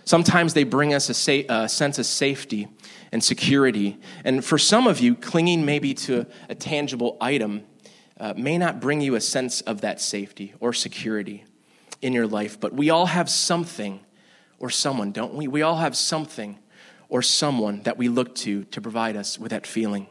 Sometimes 0.04 0.52
they 0.52 0.64
bring 0.64 0.92
us 0.92 1.08
a, 1.08 1.14
sa- 1.14 1.46
a 1.48 1.68
sense 1.68 1.96
of 2.00 2.06
safety 2.06 2.66
and 3.12 3.22
security. 3.22 3.96
And 4.24 4.44
for 4.44 4.58
some 4.58 4.88
of 4.88 4.98
you, 4.98 5.14
clinging 5.14 5.64
maybe 5.64 5.94
to 5.94 6.26
a 6.48 6.56
tangible 6.56 7.16
item 7.20 7.62
uh, 8.18 8.34
may 8.36 8.58
not 8.58 8.80
bring 8.80 9.00
you 9.00 9.14
a 9.14 9.20
sense 9.20 9.60
of 9.60 9.82
that 9.82 10.00
safety 10.00 10.54
or 10.58 10.72
security 10.72 11.44
in 12.02 12.12
your 12.12 12.26
life. 12.26 12.58
But 12.58 12.72
we 12.72 12.90
all 12.90 13.06
have 13.06 13.30
something 13.30 14.00
or 14.58 14.70
someone, 14.70 15.12
don't 15.12 15.34
we? 15.34 15.46
We 15.46 15.62
all 15.62 15.76
have 15.76 15.96
something 15.96 16.58
or 17.08 17.22
someone 17.22 17.84
that 17.84 17.96
we 17.96 18.08
look 18.08 18.34
to 18.36 18.64
to 18.64 18.80
provide 18.80 19.14
us 19.14 19.38
with 19.38 19.52
that 19.52 19.68
feeling. 19.68 20.08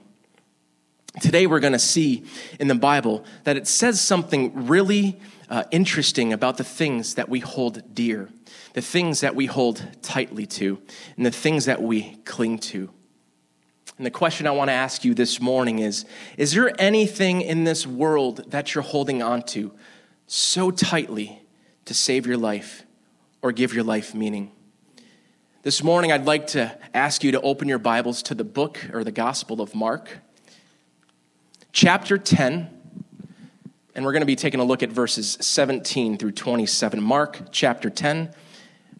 Today, 1.21 1.47
we're 1.47 1.59
going 1.59 1.73
to 1.73 1.79
see 1.79 2.25
in 2.59 2.67
the 2.67 2.75
Bible 2.75 3.25
that 3.43 3.57
it 3.57 3.67
says 3.67 3.99
something 3.99 4.67
really 4.67 5.19
uh, 5.49 5.63
interesting 5.71 6.33
about 6.33 6.57
the 6.57 6.63
things 6.63 7.15
that 7.15 7.29
we 7.29 7.39
hold 7.39 7.95
dear 7.95 8.29
the 8.77 8.81
things 8.83 9.21
that 9.21 9.33
we 9.33 9.47
hold 9.47 9.83
tightly 10.03 10.45
to, 10.45 10.79
and 11.15 11.25
the 11.25 11.31
things 11.31 11.65
that 11.65 11.81
we 11.81 12.15
cling 12.25 12.59
to. 12.59 12.91
And 13.97 14.05
the 14.05 14.11
question 14.11 14.45
I 14.45 14.51
want 14.51 14.69
to 14.69 14.73
ask 14.73 15.03
you 15.03 15.15
this 15.15 15.41
morning 15.41 15.79
is 15.79 16.05
Is 16.37 16.53
there 16.53 16.71
anything 16.79 17.41
in 17.41 17.63
this 17.63 17.87
world 17.87 18.51
that 18.51 18.75
you're 18.75 18.83
holding 18.83 19.23
on 19.23 19.41
to 19.47 19.73
so 20.27 20.69
tightly 20.69 21.41
to 21.85 21.95
save 21.95 22.27
your 22.27 22.37
life 22.37 22.83
or 23.41 23.51
give 23.51 23.73
your 23.73 23.83
life 23.83 24.13
meaning? 24.13 24.51
This 25.63 25.81
morning, 25.81 26.11
I'd 26.11 26.25
like 26.25 26.45
to 26.47 26.77
ask 26.93 27.23
you 27.23 27.31
to 27.31 27.41
open 27.41 27.67
your 27.67 27.79
Bibles 27.79 28.21
to 28.23 28.35
the 28.35 28.43
book 28.43 28.79
or 28.93 29.03
the 29.03 29.11
Gospel 29.11 29.59
of 29.59 29.73
Mark, 29.73 30.19
chapter 31.77 32.17
10. 32.17 32.71
And 33.93 34.03
we're 34.03 34.11
going 34.11 34.21
to 34.21 34.25
be 34.25 34.35
taking 34.35 34.59
a 34.59 34.63
look 34.63 34.81
at 34.81 34.91
verses 34.91 35.37
17 35.41 36.17
through 36.17 36.31
27. 36.31 37.03
Mark 37.03 37.49
chapter 37.51 37.91
10 37.91 38.33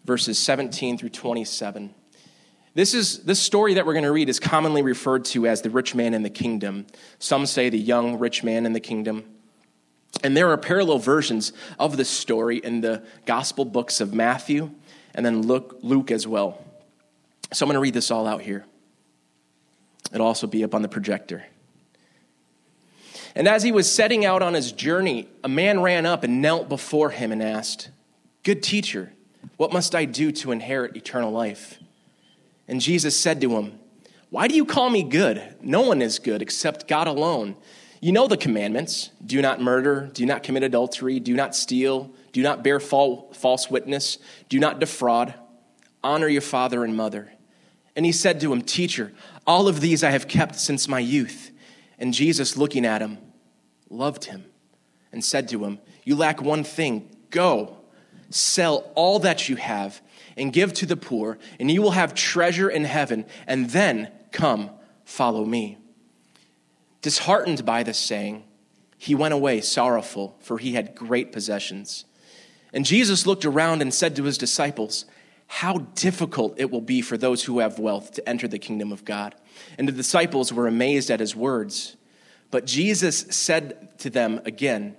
verses 0.04 0.38
17 0.38 0.96
through 0.96 1.08
27. 1.08 1.92
This, 2.74 2.94
is, 2.94 3.24
this 3.24 3.40
story 3.40 3.74
that 3.74 3.84
we're 3.84 3.94
going 3.94 4.04
to 4.04 4.12
read 4.12 4.28
is 4.28 4.38
commonly 4.38 4.82
referred 4.82 5.24
to 5.26 5.48
as 5.48 5.60
the 5.62 5.70
rich 5.70 5.96
man 5.96 6.14
in 6.14 6.22
the 6.22 6.30
kingdom. 6.30 6.86
Some 7.18 7.46
say 7.46 7.68
the 7.68 7.78
young 7.78 8.20
rich 8.20 8.44
man 8.44 8.64
in 8.64 8.74
the 8.74 8.80
kingdom. 8.80 9.24
And 10.22 10.36
there 10.36 10.48
are 10.50 10.56
parallel 10.56 11.00
versions 11.00 11.52
of 11.80 11.96
this 11.96 12.08
story 12.08 12.58
in 12.58 12.80
the 12.80 13.04
gospel 13.26 13.64
books 13.64 14.00
of 14.00 14.14
Matthew 14.14 14.70
and 15.16 15.26
then 15.26 15.42
Luke, 15.42 15.80
Luke 15.82 16.12
as 16.12 16.28
well. 16.28 16.64
So 17.52 17.66
I'm 17.66 17.68
going 17.68 17.74
to 17.74 17.80
read 17.80 17.94
this 17.94 18.12
all 18.12 18.28
out 18.28 18.42
here. 18.42 18.64
It'll 20.12 20.28
also 20.28 20.46
be 20.46 20.62
up 20.62 20.76
on 20.76 20.82
the 20.82 20.88
projector. 20.88 21.44
And 23.38 23.46
as 23.46 23.62
he 23.62 23.70
was 23.70 23.90
setting 23.90 24.24
out 24.24 24.42
on 24.42 24.54
his 24.54 24.72
journey, 24.72 25.28
a 25.44 25.48
man 25.48 25.80
ran 25.80 26.06
up 26.06 26.24
and 26.24 26.42
knelt 26.42 26.68
before 26.68 27.10
him 27.10 27.30
and 27.30 27.40
asked, 27.40 27.88
Good 28.42 28.64
teacher, 28.64 29.12
what 29.56 29.72
must 29.72 29.94
I 29.94 30.06
do 30.06 30.32
to 30.32 30.50
inherit 30.50 30.96
eternal 30.96 31.30
life? 31.30 31.78
And 32.66 32.80
Jesus 32.80 33.16
said 33.16 33.40
to 33.40 33.56
him, 33.56 33.78
Why 34.30 34.48
do 34.48 34.56
you 34.56 34.64
call 34.64 34.90
me 34.90 35.04
good? 35.04 35.54
No 35.62 35.82
one 35.82 36.02
is 36.02 36.18
good 36.18 36.42
except 36.42 36.88
God 36.88 37.06
alone. 37.06 37.54
You 38.00 38.10
know 38.10 38.26
the 38.26 38.36
commandments 38.36 39.10
do 39.24 39.40
not 39.40 39.60
murder, 39.60 40.10
do 40.12 40.26
not 40.26 40.42
commit 40.42 40.64
adultery, 40.64 41.20
do 41.20 41.34
not 41.34 41.54
steal, 41.54 42.10
do 42.32 42.42
not 42.42 42.64
bear 42.64 42.80
false 42.80 43.70
witness, 43.70 44.18
do 44.48 44.58
not 44.58 44.80
defraud, 44.80 45.32
honor 46.02 46.26
your 46.26 46.42
father 46.42 46.82
and 46.82 46.96
mother. 46.96 47.30
And 47.94 48.04
he 48.04 48.10
said 48.10 48.40
to 48.40 48.52
him, 48.52 48.62
Teacher, 48.62 49.12
all 49.46 49.68
of 49.68 49.80
these 49.80 50.02
I 50.02 50.10
have 50.10 50.26
kept 50.26 50.56
since 50.56 50.88
my 50.88 50.98
youth. 50.98 51.52
And 52.00 52.12
Jesus, 52.12 52.56
looking 52.56 52.84
at 52.84 53.00
him, 53.00 53.18
loved 53.90 54.24
him 54.24 54.44
and 55.12 55.24
said 55.24 55.48
to 55.48 55.64
him, 55.64 55.78
You 56.04 56.16
lack 56.16 56.40
one 56.42 56.64
thing. 56.64 57.08
Go 57.30 57.78
Sell 58.30 58.90
all 58.94 59.18
that 59.20 59.48
you 59.48 59.56
have 59.56 60.00
and 60.36 60.52
give 60.52 60.72
to 60.74 60.86
the 60.86 60.96
poor, 60.96 61.38
and 61.58 61.70
you 61.70 61.82
will 61.82 61.92
have 61.92 62.14
treasure 62.14 62.68
in 62.68 62.84
heaven, 62.84 63.24
and 63.46 63.70
then 63.70 64.10
come, 64.32 64.70
follow 65.04 65.44
me. 65.44 65.78
Disheartened 67.00 67.64
by 67.64 67.82
this 67.82 67.98
saying, 67.98 68.44
he 68.98 69.14
went 69.14 69.32
away 69.32 69.60
sorrowful, 69.60 70.36
for 70.40 70.58
he 70.58 70.74
had 70.74 70.94
great 70.94 71.32
possessions. 71.32 72.04
And 72.72 72.84
Jesus 72.84 73.26
looked 73.26 73.44
around 73.44 73.80
and 73.80 73.94
said 73.94 74.16
to 74.16 74.24
his 74.24 74.36
disciples, 74.36 75.06
How 75.46 75.78
difficult 75.94 76.54
it 76.58 76.70
will 76.70 76.80
be 76.80 77.00
for 77.00 77.16
those 77.16 77.44
who 77.44 77.60
have 77.60 77.78
wealth 77.78 78.12
to 78.14 78.28
enter 78.28 78.46
the 78.46 78.58
kingdom 78.58 78.92
of 78.92 79.04
God. 79.04 79.34
And 79.78 79.88
the 79.88 79.92
disciples 79.92 80.52
were 80.52 80.66
amazed 80.66 81.10
at 81.10 81.20
his 81.20 81.34
words. 81.34 81.96
But 82.50 82.66
Jesus 82.66 83.26
said 83.30 83.98
to 83.98 84.10
them 84.10 84.40
again, 84.44 84.96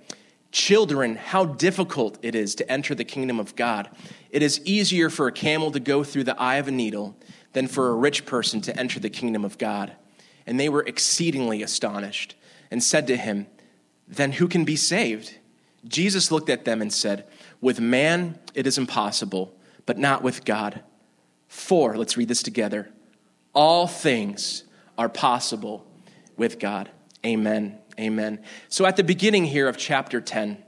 Children, 0.52 1.14
how 1.14 1.44
difficult 1.44 2.18
it 2.22 2.34
is 2.34 2.56
to 2.56 2.70
enter 2.70 2.94
the 2.94 3.04
kingdom 3.04 3.38
of 3.38 3.54
God. 3.54 3.88
It 4.30 4.42
is 4.42 4.60
easier 4.64 5.08
for 5.08 5.28
a 5.28 5.32
camel 5.32 5.70
to 5.70 5.78
go 5.78 6.02
through 6.02 6.24
the 6.24 6.40
eye 6.40 6.56
of 6.56 6.66
a 6.66 6.72
needle 6.72 7.16
than 7.52 7.68
for 7.68 7.88
a 7.88 7.94
rich 7.94 8.26
person 8.26 8.60
to 8.62 8.76
enter 8.76 8.98
the 8.98 9.10
kingdom 9.10 9.44
of 9.44 9.58
God. 9.58 9.92
And 10.46 10.58
they 10.58 10.68
were 10.68 10.82
exceedingly 10.82 11.62
astonished 11.62 12.34
and 12.70 12.82
said 12.82 13.06
to 13.06 13.16
him, 13.16 13.46
Then 14.08 14.32
who 14.32 14.48
can 14.48 14.64
be 14.64 14.74
saved? 14.74 15.36
Jesus 15.86 16.32
looked 16.32 16.50
at 16.50 16.64
them 16.64 16.82
and 16.82 16.92
said, 16.92 17.26
With 17.60 17.80
man 17.80 18.38
it 18.54 18.66
is 18.66 18.76
impossible, 18.76 19.54
but 19.86 19.98
not 19.98 20.22
with 20.22 20.44
God. 20.44 20.82
For, 21.46 21.96
let's 21.96 22.16
read 22.16 22.28
this 22.28 22.42
together, 22.42 22.90
all 23.52 23.86
things 23.86 24.64
are 24.98 25.08
possible 25.08 25.86
with 26.36 26.58
God. 26.58 26.90
Amen. 27.24 27.78
Amen. 27.98 28.42
So 28.68 28.86
at 28.86 28.96
the 28.96 29.04
beginning 29.04 29.44
here 29.44 29.68
of 29.68 29.76
chapter 29.76 30.20
10, 30.20 30.62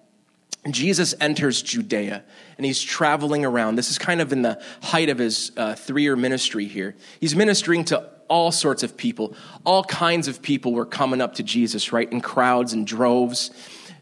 Jesus 0.71 1.15
enters 1.21 1.61
Judea 1.61 2.23
and 2.57 2.67
he's 2.67 2.81
traveling 2.81 3.45
around. 3.45 3.77
This 3.77 3.91
is 3.91 3.99
kind 3.99 4.21
of 4.21 4.33
in 4.33 4.43
the 4.43 4.63
height 4.83 5.09
of 5.09 5.19
his 5.19 5.51
uh, 5.57 5.75
three 5.75 6.03
year 6.03 6.15
ministry 6.15 6.67
here. 6.67 6.95
He's 7.21 7.35
ministering 7.35 7.85
to 7.87 8.11
all 8.29 8.53
sorts 8.53 8.83
of 8.83 8.97
people. 8.97 9.35
All 9.65 9.83
kinds 9.85 10.29
of 10.29 10.41
people 10.41 10.73
were 10.73 10.87
coming 10.87 11.21
up 11.21 11.35
to 11.35 11.43
Jesus, 11.43 11.93
right, 11.93 12.11
in 12.11 12.21
crowds 12.21 12.73
and 12.73 12.87
droves. 12.87 13.51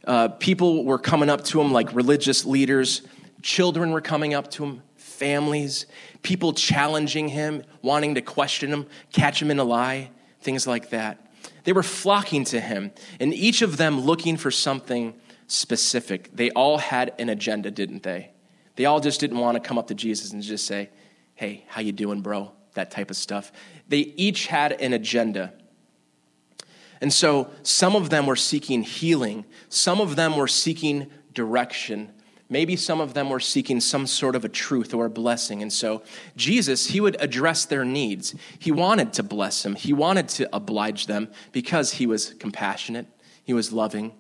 Uh, 0.04 0.28
people 0.28 0.85
were 0.85 0.99
coming 0.99 1.30
up 1.30 1.45
to 1.45 1.61
him 1.61 1.73
like 1.73 1.95
religious 1.95 2.45
leaders. 2.45 3.02
Children 3.42 3.90
were 3.90 4.00
coming 4.00 4.35
up 4.35 4.50
to 4.52 4.64
him, 4.64 4.83
families, 4.97 5.87
people 6.23 6.52
challenging 6.52 7.28
him, 7.28 7.62
wanting 7.80 8.16
to 8.16 8.23
question 8.23 8.71
him, 8.71 8.87
catch 9.12 9.40
him 9.40 9.50
in 9.50 9.59
a 9.59 9.64
lie, 9.64 10.11
things 10.42 10.66
like 10.66 10.90
that. 10.90 11.29
They 11.64 11.73
were 11.73 11.83
flocking 11.83 12.45
to 12.45 12.61
him, 12.61 12.93
and 13.19 13.35
each 13.35 13.62
of 13.62 13.76
them 13.76 14.00
looking 14.00 14.37
for 14.37 14.50
something 14.50 15.14
specific. 15.47 16.31
They 16.35 16.50
all 16.50 16.79
had 16.79 17.12
an 17.19 17.29
agenda, 17.29 17.71
didn't 17.71 18.02
they? 18.02 18.31
They 18.76 18.85
all 18.85 19.00
just 19.00 19.21
didn't 19.21 19.38
want 19.38 19.57
to 19.57 19.61
come 19.61 19.79
up 19.79 19.88
to 19.88 19.95
Jesus 19.95 20.33
and 20.33 20.43
just 20.43 20.67
say, 20.67 20.90
"Hey, 21.35 21.64
how 21.69 21.81
you 21.81 21.93
doing, 21.93 22.21
bro?" 22.21 22.52
that 22.75 22.90
type 22.90 23.11
of 23.11 23.17
stuff. 23.17 23.52
They 23.88 24.14
each 24.17 24.47
had 24.47 24.73
an 24.73 24.93
agenda. 24.93 25.52
And 27.00 27.12
so 27.12 27.50
some 27.62 27.97
of 27.97 28.11
them 28.11 28.26
were 28.26 28.37
seeking 28.37 28.83
healing, 28.83 29.45
some 29.69 30.00
of 30.00 30.17
them 30.17 30.37
were 30.37 30.49
seeking 30.49 31.11
direction, 31.33 32.12
Maybe 32.50 32.75
some 32.75 33.00
of 33.00 33.14
them 33.14 33.30
were 33.30 33.40
seeking 33.40 33.80
some 33.80 34.09
sort 34.09 34.35
of 34.35 34.45
a 34.45 34.49
truth 34.49 34.92
or 34.92 35.07
a 35.07 35.11
blessing. 35.11 35.62
And 35.62 35.73
so 35.73 36.02
Jesus, 36.37 36.88
he 36.88 37.00
would 37.00 37.16
address 37.21 37.64
their 37.64 37.85
needs. 37.85 38.35
He 38.59 38.73
wanted 38.73 39.12
to 39.14 39.23
bless 39.23 39.62
them, 39.62 39.76
he 39.76 39.92
wanted 39.92 40.28
to 40.30 40.54
oblige 40.54 41.07
them 41.07 41.28
because 41.52 41.92
he 41.92 42.07
was 42.07 42.35
compassionate, 42.35 43.07
he 43.45 43.54
was 43.54 43.73
loving, 43.73 44.12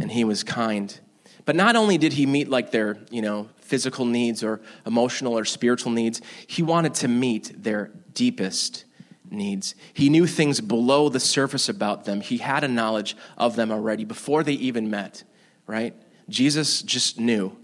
and 0.00 0.12
he 0.12 0.24
was 0.24 0.44
kind. 0.44 0.98
But 1.44 1.56
not 1.56 1.74
only 1.74 1.98
did 1.98 2.12
he 2.12 2.24
meet 2.24 2.48
like 2.48 2.70
their, 2.70 2.98
you 3.10 3.20
know, 3.20 3.48
physical 3.58 4.04
needs 4.04 4.44
or 4.44 4.60
emotional 4.86 5.36
or 5.36 5.44
spiritual 5.44 5.90
needs, 5.90 6.20
he 6.46 6.62
wanted 6.62 6.94
to 6.94 7.08
meet 7.08 7.64
their 7.64 7.90
deepest 8.14 8.84
needs. 9.28 9.74
He 9.92 10.08
knew 10.08 10.26
things 10.26 10.60
below 10.60 11.08
the 11.08 11.18
surface 11.18 11.68
about 11.68 12.04
them. 12.04 12.20
He 12.20 12.38
had 12.38 12.62
a 12.62 12.68
knowledge 12.68 13.16
of 13.36 13.56
them 13.56 13.72
already 13.72 14.04
before 14.04 14.44
they 14.44 14.52
even 14.52 14.88
met, 14.88 15.24
right? 15.66 15.96
Jesus 16.28 16.82
just 16.82 17.18
knew. 17.18 17.56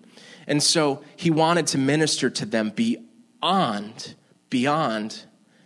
And 0.49 0.63
so 0.63 1.05
he 1.15 1.31
wanted 1.31 1.69
to 1.69 1.79
minister 1.79 2.31
to 2.31 2.47
them 2.47 2.71
beyond, 2.71 4.15
beyond 4.51 5.25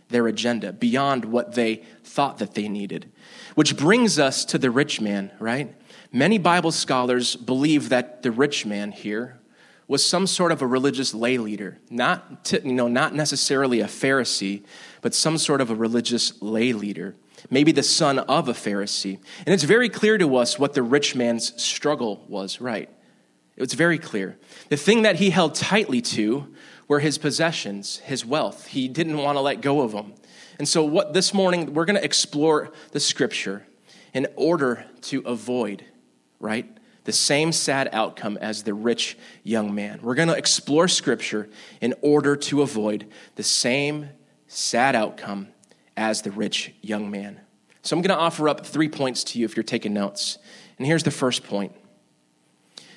their 0.08 0.26
agenda, 0.26 0.72
beyond 0.72 1.24
what 1.24 1.54
they 1.54 1.84
thought 2.04 2.38
that 2.38 2.54
they 2.54 2.68
needed. 2.68 3.10
Which 3.54 3.76
brings 3.76 4.18
us 4.18 4.44
to 4.46 4.58
the 4.58 4.70
rich 4.70 5.00
man, 5.00 5.30
right? 5.38 5.74
Many 6.12 6.36
Bible 6.36 6.72
scholars 6.72 7.36
believe 7.36 7.88
that 7.88 8.22
the 8.22 8.32
rich 8.32 8.66
man 8.66 8.92
here 8.92 9.38
was 9.86 10.04
some 10.04 10.26
sort 10.26 10.52
of 10.52 10.62
a 10.62 10.66
religious 10.66 11.14
lay 11.14 11.38
leader, 11.38 11.78
not, 11.88 12.44
to, 12.46 12.60
you 12.66 12.72
know, 12.72 12.88
not 12.88 13.14
necessarily 13.14 13.80
a 13.80 13.86
Pharisee, 13.86 14.64
but 15.00 15.14
some 15.14 15.38
sort 15.38 15.60
of 15.60 15.70
a 15.70 15.74
religious 15.74 16.40
lay 16.42 16.72
leader, 16.72 17.14
maybe 17.50 17.72
the 17.72 17.82
son 17.82 18.18
of 18.20 18.48
a 18.48 18.52
Pharisee. 18.52 19.18
And 19.46 19.54
it's 19.54 19.64
very 19.64 19.88
clear 19.88 20.18
to 20.18 20.36
us 20.36 20.58
what 20.58 20.74
the 20.74 20.82
rich 20.82 21.14
man's 21.14 21.62
struggle 21.62 22.24
was, 22.28 22.60
right? 22.60 22.88
It's 23.56 23.74
very 23.74 23.98
clear. 23.98 24.38
The 24.70 24.76
thing 24.76 25.02
that 25.02 25.16
he 25.16 25.30
held 25.30 25.54
tightly 25.54 26.00
to 26.02 26.48
were 26.88 27.00
his 27.00 27.18
possessions, 27.18 27.98
his 27.98 28.24
wealth. 28.24 28.66
He 28.68 28.88
didn't 28.88 29.18
want 29.18 29.36
to 29.36 29.40
let 29.40 29.60
go 29.60 29.82
of 29.82 29.92
them. 29.92 30.14
And 30.58 30.68
so, 30.68 30.84
what 30.84 31.12
this 31.12 31.34
morning, 31.34 31.74
we're 31.74 31.84
going 31.84 31.96
to 31.96 32.04
explore 32.04 32.70
the 32.92 33.00
scripture 33.00 33.66
in 34.14 34.26
order 34.36 34.84
to 35.02 35.20
avoid, 35.20 35.84
right, 36.38 36.66
the 37.04 37.12
same 37.12 37.52
sad 37.52 37.88
outcome 37.92 38.38
as 38.40 38.62
the 38.62 38.74
rich 38.74 39.18
young 39.42 39.74
man. 39.74 40.00
We're 40.02 40.14
going 40.14 40.28
to 40.28 40.36
explore 40.36 40.88
scripture 40.88 41.48
in 41.80 41.94
order 42.00 42.36
to 42.36 42.62
avoid 42.62 43.06
the 43.36 43.42
same 43.42 44.10
sad 44.46 44.94
outcome 44.94 45.48
as 45.96 46.22
the 46.22 46.30
rich 46.30 46.72
young 46.80 47.10
man. 47.10 47.40
So, 47.82 47.96
I'm 47.96 48.02
going 48.02 48.16
to 48.16 48.22
offer 48.22 48.48
up 48.48 48.64
three 48.64 48.88
points 48.88 49.24
to 49.24 49.38
you 49.38 49.44
if 49.44 49.56
you're 49.56 49.64
taking 49.64 49.92
notes. 49.92 50.38
And 50.78 50.86
here's 50.86 51.02
the 51.02 51.10
first 51.10 51.44
point 51.44 51.72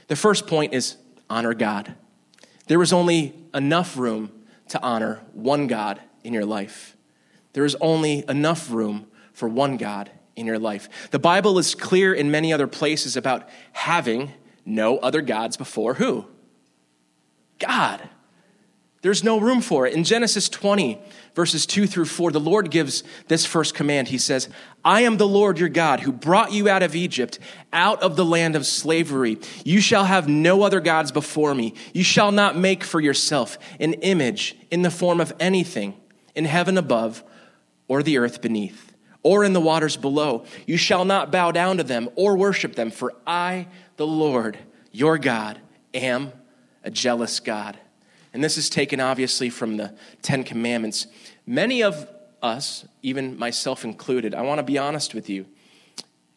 the 0.07 0.15
first 0.15 0.47
point 0.47 0.73
is 0.73 0.97
honor 1.29 1.53
God. 1.53 1.95
There 2.67 2.81
is 2.81 2.93
only 2.93 3.33
enough 3.53 3.97
room 3.97 4.31
to 4.69 4.81
honor 4.81 5.21
one 5.33 5.67
God 5.67 6.01
in 6.23 6.33
your 6.33 6.45
life. 6.45 6.95
There 7.53 7.65
is 7.65 7.75
only 7.79 8.23
enough 8.27 8.71
room 8.71 9.07
for 9.33 9.47
one 9.47 9.77
God 9.77 10.11
in 10.35 10.45
your 10.45 10.59
life. 10.59 11.09
The 11.11 11.19
Bible 11.19 11.57
is 11.57 11.75
clear 11.75 12.13
in 12.13 12.31
many 12.31 12.51
other 12.51 12.67
places 12.67 13.15
about 13.15 13.47
having 13.73 14.33
no 14.65 14.97
other 14.97 15.21
gods 15.21 15.57
before 15.57 15.95
who? 15.95 16.25
God. 17.59 18.09
There's 19.05 19.23
no 19.23 19.39
room 19.39 19.61
for 19.61 19.85
it. 19.85 19.93
In 19.93 20.03
Genesis 20.03 20.49
20, 20.49 20.99
verses 21.35 21.67
2 21.67 21.85
through 21.85 22.05
4, 22.05 22.31
the 22.31 22.39
Lord 22.39 22.71
gives 22.71 23.03
this 23.27 23.45
first 23.45 23.75
command. 23.75 24.07
He 24.07 24.17
says, 24.17 24.49
I 24.83 25.01
am 25.01 25.17
the 25.17 25.27
Lord 25.27 25.59
your 25.59 25.69
God 25.69 25.99
who 25.99 26.11
brought 26.11 26.53
you 26.53 26.67
out 26.67 26.81
of 26.81 26.95
Egypt, 26.95 27.37
out 27.71 28.01
of 28.01 28.15
the 28.15 28.25
land 28.25 28.55
of 28.55 28.65
slavery. 28.65 29.37
You 29.63 29.79
shall 29.79 30.05
have 30.05 30.27
no 30.27 30.63
other 30.63 30.79
gods 30.79 31.11
before 31.11 31.53
me. 31.53 31.75
You 31.93 32.03
shall 32.03 32.31
not 32.31 32.57
make 32.57 32.83
for 32.83 32.99
yourself 32.99 33.59
an 33.79 33.93
image 33.93 34.57
in 34.71 34.81
the 34.81 34.89
form 34.89 35.21
of 35.21 35.33
anything 35.39 35.93
in 36.33 36.45
heaven 36.45 36.75
above 36.75 37.23
or 37.87 38.01
the 38.01 38.17
earth 38.17 38.41
beneath 38.41 38.91
or 39.21 39.43
in 39.43 39.53
the 39.53 39.61
waters 39.61 39.97
below. 39.97 40.45
You 40.65 40.77
shall 40.77 41.05
not 41.05 41.31
bow 41.31 41.51
down 41.51 41.77
to 41.77 41.83
them 41.83 42.09
or 42.15 42.35
worship 42.35 42.73
them, 42.73 42.89
for 42.89 43.13
I, 43.27 43.67
the 43.97 44.07
Lord 44.07 44.57
your 44.91 45.19
God, 45.19 45.59
am 45.93 46.33
a 46.83 46.89
jealous 46.89 47.39
God 47.39 47.77
and 48.35 48.43
this 48.43 48.57
is 48.57 48.69
taken 48.69 48.99
obviously 48.99 49.49
from 49.49 49.77
the 49.77 49.95
Ten 50.21 50.43
Commandments. 50.43 51.07
Many 51.47 51.81
of 51.83 52.05
us, 52.41 52.85
even 53.01 53.39
myself 53.39 53.85
included, 53.85 54.35
I 54.35 54.41
want 54.41 54.59
to 54.59 54.63
be 54.63 54.77
honest 54.77 55.13
with 55.13 55.29
you. 55.29 55.45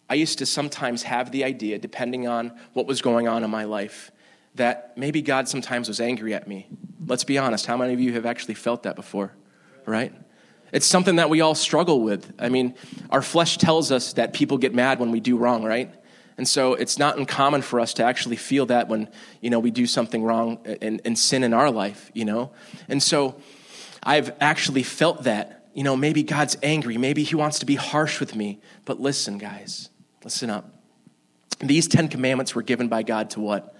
I 0.08 0.14
used 0.14 0.38
to 0.38 0.46
sometimes 0.46 1.02
have 1.02 1.32
the 1.32 1.42
idea, 1.42 1.76
depending 1.76 2.28
on 2.28 2.56
what 2.72 2.86
was 2.86 3.02
going 3.02 3.26
on 3.26 3.42
in 3.42 3.50
my 3.50 3.64
life, 3.64 4.12
that 4.54 4.92
maybe 4.96 5.22
God 5.22 5.48
sometimes 5.48 5.88
was 5.88 6.00
angry 6.00 6.34
at 6.34 6.46
me. 6.46 6.68
Let's 7.04 7.24
be 7.24 7.36
honest. 7.36 7.66
How 7.66 7.76
many 7.76 7.94
of 7.94 8.00
you 8.00 8.12
have 8.12 8.26
actually 8.26 8.54
felt 8.54 8.84
that 8.84 8.94
before? 8.94 9.32
Right? 9.84 10.12
It's 10.70 10.86
something 10.86 11.16
that 11.16 11.28
we 11.28 11.40
all 11.40 11.56
struggle 11.56 12.00
with. 12.02 12.32
I 12.38 12.48
mean, 12.48 12.76
our 13.10 13.22
flesh 13.22 13.58
tells 13.58 13.90
us 13.90 14.12
that 14.12 14.32
people 14.34 14.56
get 14.56 14.72
mad 14.72 15.00
when 15.00 15.10
we 15.10 15.18
do 15.18 15.36
wrong, 15.36 15.64
right? 15.64 15.92
And 16.38 16.46
so 16.48 16.74
it's 16.74 16.98
not 16.98 17.18
uncommon 17.18 17.62
for 17.62 17.80
us 17.80 17.92
to 17.94 18.04
actually 18.04 18.36
feel 18.36 18.66
that 18.66 18.88
when, 18.88 19.08
you 19.40 19.50
know, 19.50 19.58
we 19.58 19.72
do 19.72 19.86
something 19.86 20.22
wrong 20.22 20.60
and, 20.80 21.00
and 21.04 21.18
sin 21.18 21.42
in 21.42 21.52
our 21.52 21.70
life, 21.70 22.12
you 22.14 22.24
know? 22.24 22.52
And 22.88 23.02
so 23.02 23.40
I've 24.04 24.32
actually 24.40 24.84
felt 24.84 25.24
that, 25.24 25.68
you 25.74 25.82
know, 25.82 25.96
maybe 25.96 26.22
God's 26.22 26.56
angry. 26.62 26.96
Maybe 26.96 27.24
he 27.24 27.34
wants 27.34 27.58
to 27.58 27.66
be 27.66 27.74
harsh 27.74 28.20
with 28.20 28.36
me. 28.36 28.60
But 28.84 29.00
listen, 29.00 29.38
guys, 29.38 29.90
listen 30.22 30.48
up. 30.48 30.72
These 31.58 31.88
Ten 31.88 32.06
Commandments 32.06 32.54
were 32.54 32.62
given 32.62 32.86
by 32.86 33.02
God 33.02 33.30
to 33.30 33.40
what? 33.40 33.74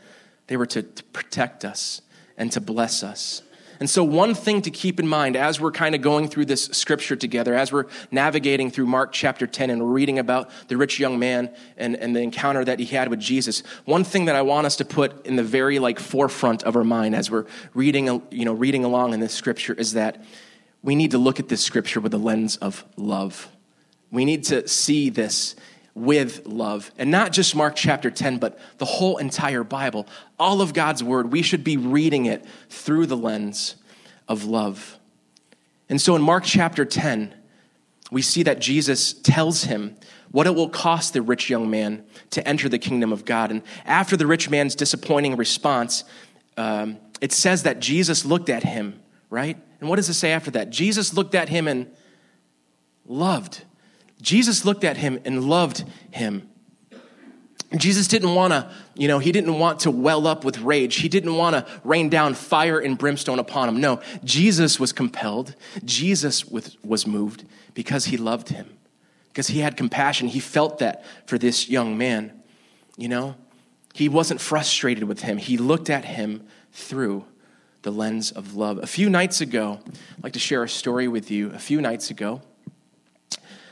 They 0.49 0.57
were 0.57 0.67
to, 0.67 0.83
to 0.83 1.05
protect 1.05 1.65
us 1.65 2.03
and 2.37 2.51
to 2.53 2.61
bless 2.61 3.05
us. 3.05 3.43
And 3.81 3.89
so, 3.89 4.03
one 4.03 4.35
thing 4.35 4.63
to 4.63 4.71
keep 4.71 4.99
in 4.99 5.07
mind 5.07 5.37
as 5.37 5.61
we're 5.61 5.71
kind 5.71 5.95
of 5.95 6.01
going 6.01 6.29
through 6.29 6.47
this 6.47 6.65
scripture 6.67 7.15
together, 7.15 7.55
as 7.55 7.73
we're 7.73 7.87
navigating 8.11 8.71
through 8.71 8.87
Mark 8.87 9.13
chapter 9.13 9.47
10 9.47 9.71
and 9.71 9.93
reading 9.93 10.19
about 10.19 10.51
the 10.69 10.77
rich 10.77 10.99
young 10.99 11.19
man 11.19 11.55
and, 11.77 11.95
and 11.97 12.15
the 12.15 12.21
encounter 12.21 12.65
that 12.65 12.81
he 12.81 12.87
had 12.87 13.09
with 13.09 13.21
Jesus, 13.21 13.63
one 13.85 14.03
thing 14.03 14.25
that 14.25 14.35
I 14.35 14.43
want 14.43 14.67
us 14.67 14.77
to 14.77 14.85
put 14.85 15.25
in 15.25 15.37
the 15.37 15.45
very 15.45 15.79
like 15.79 16.01
forefront 16.01 16.65
of 16.65 16.75
our 16.75 16.85
mind 16.85 17.15
as 17.15 17.31
we're 17.31 17.47
reading, 17.73 18.07
you 18.31 18.45
know, 18.45 18.53
reading 18.53 18.85
along 18.85 19.15
in 19.15 19.21
this 19.21 19.33
scripture 19.33 19.75
is 19.75 19.93
that 19.93 20.25
we 20.83 20.95
need 20.95 21.13
to 21.13 21.19
look 21.19 21.39
at 21.39 21.49
this 21.49 21.63
scripture 21.63 22.01
with 22.01 22.13
the 22.13 22.19
lens 22.19 22.57
of 22.57 22.85
love. 22.97 23.49
We 24.11 24.25
need 24.25 24.45
to 24.45 24.67
see 24.67 25.11
this 25.11 25.55
with 25.99 26.47
love. 26.47 26.91
And 26.99 27.11
not 27.11 27.33
just 27.33 27.55
Mark 27.55 27.75
chapter 27.77 28.11
10, 28.11 28.39
but 28.39 28.59
the 28.79 28.85
whole 28.85 29.19
entire 29.19 29.65
Bible. 29.65 30.07
All 30.39 30.61
of 30.61 30.73
God's 30.73 31.03
word, 31.03 31.33
we 31.33 31.43
should 31.43 31.65
be 31.65 31.77
reading 31.77 32.27
it 32.27 32.45
through 32.69 33.07
the 33.07 33.17
lens 33.17 33.77
of 34.29 34.45
love. 34.45 34.99
And 35.89 36.01
so 36.01 36.15
in 36.15 36.23
Mark 36.23 36.45
chapter 36.45 36.85
10, 36.85 37.35
we 38.11 38.23
see 38.23 38.43
that 38.45 38.61
Jesus 38.61 39.13
tells 39.13 39.65
him 39.65 39.97
what 40.31 40.47
it 40.47 40.55
will 40.55 40.69
cost 40.69 41.15
the 41.15 41.23
rich 41.23 41.49
young 41.49 41.71
man 41.71 42.05
to 42.31 42.47
enter 42.47 42.69
the 42.69 42.79
kingdom 42.79 43.13
of 43.13 43.25
God. 43.25 43.51
And 43.51 43.63
after 43.85 44.17
the 44.17 44.27
rich 44.27 44.51
man's 44.51 44.75
disappointing 44.75 45.37
response, 45.37 46.05
um, 46.57 46.99
it 47.21 47.33
says 47.33 47.63
that 47.65 47.81
Jesus 47.81 48.25
looked 48.25 48.49
at 48.49 48.63
him, 48.63 49.01
right? 49.31 49.57
And 49.81 49.89
what 49.89 49.97
does 49.97 50.09
it 50.09 50.15
say 50.15 50.33
after 50.33 50.51
that? 50.53 50.71
Jesus 50.71 51.15
looked 51.15 51.35
at 51.35 51.49
him 51.49 51.67
and 51.69 51.91
loved. 53.07 53.65
Jesus 54.21 54.65
looked 54.65 54.85
at 54.85 54.97
him 54.97 55.21
and 55.25 55.45
loved 55.45 55.85
him. 56.11 56.49
Jesus 57.77 58.09
didn't 58.09 58.35
want 58.35 58.53
to, 58.53 58.71
you 58.95 59.09
know, 59.09 59.19
he 59.19 59.31
didn't 59.31 59.59
want 59.59 59.81
to 59.81 59.91
well 59.91 60.27
up 60.27 60.43
with 60.43 60.59
rage. 60.61 60.97
He 60.97 61.09
didn't 61.09 61.37
want 61.37 61.55
to 61.55 61.67
rain 61.85 62.09
down 62.09 62.35
fire 62.35 62.79
and 62.79 62.97
brimstone 62.97 63.39
upon 63.39 63.69
him. 63.69 63.81
No, 63.81 64.01
Jesus 64.25 64.81
was 64.81 64.93
compelled. 64.93 65.55
Jesus 65.85 66.47
was, 66.47 67.07
moved 67.07 67.45
because 67.75 68.07
he 68.07 68.17
loved 68.17 68.49
him, 68.49 68.79
because 69.29 69.49
he 69.49 69.61
had 69.61 69.77
compassion. 69.77 70.29
He 70.29 70.41
felt 70.41 70.79
that 70.79 71.05
for 71.27 71.37
this 71.37 71.69
young 71.69 71.99
man, 71.99 72.43
you 72.97 73.09
know. 73.09 73.35
He 73.95 74.09
wasn't 74.09 74.41
frustrated 74.41 75.05
with 75.05 75.23
him. 75.23 75.39
He 75.39 75.59
looked 75.59 75.91
at 75.91 76.05
him 76.05 76.47
through 76.73 77.25
the 77.83 77.91
lens 77.91 78.31
of 78.31 78.55
love. 78.55 78.79
A 78.79 78.87
few 78.87 79.11
nights 79.11 79.41
ago, 79.41 79.81
I'd 79.85 80.23
like 80.23 80.33
to 80.35 80.39
share 80.39 80.63
a 80.63 80.69
story 80.69 81.09
with 81.09 81.33
you. 81.33 81.51
A 81.51 81.59
few 81.59 81.81
nights 81.81 82.09
ago, 82.09 82.41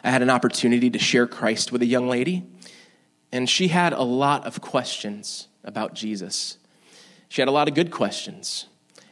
I 0.04 0.10
had 0.10 0.22
an 0.22 0.30
opportunity 0.30 0.90
to 0.90 0.98
share 0.98 1.26
Christ 1.26 1.72
with 1.72 1.82
a 1.82 1.86
young 1.86 2.08
lady 2.08 2.44
and 3.32 3.48
she 3.48 3.68
had 3.68 3.92
a 3.92 4.02
lot 4.02 4.46
of 4.46 4.60
questions 4.60 5.48
about 5.64 5.94
Jesus. 5.94 6.58
She 7.28 7.40
had 7.40 7.48
a 7.48 7.52
lot 7.52 7.68
of 7.68 7.74
good 7.74 7.90
questions. 7.90 8.66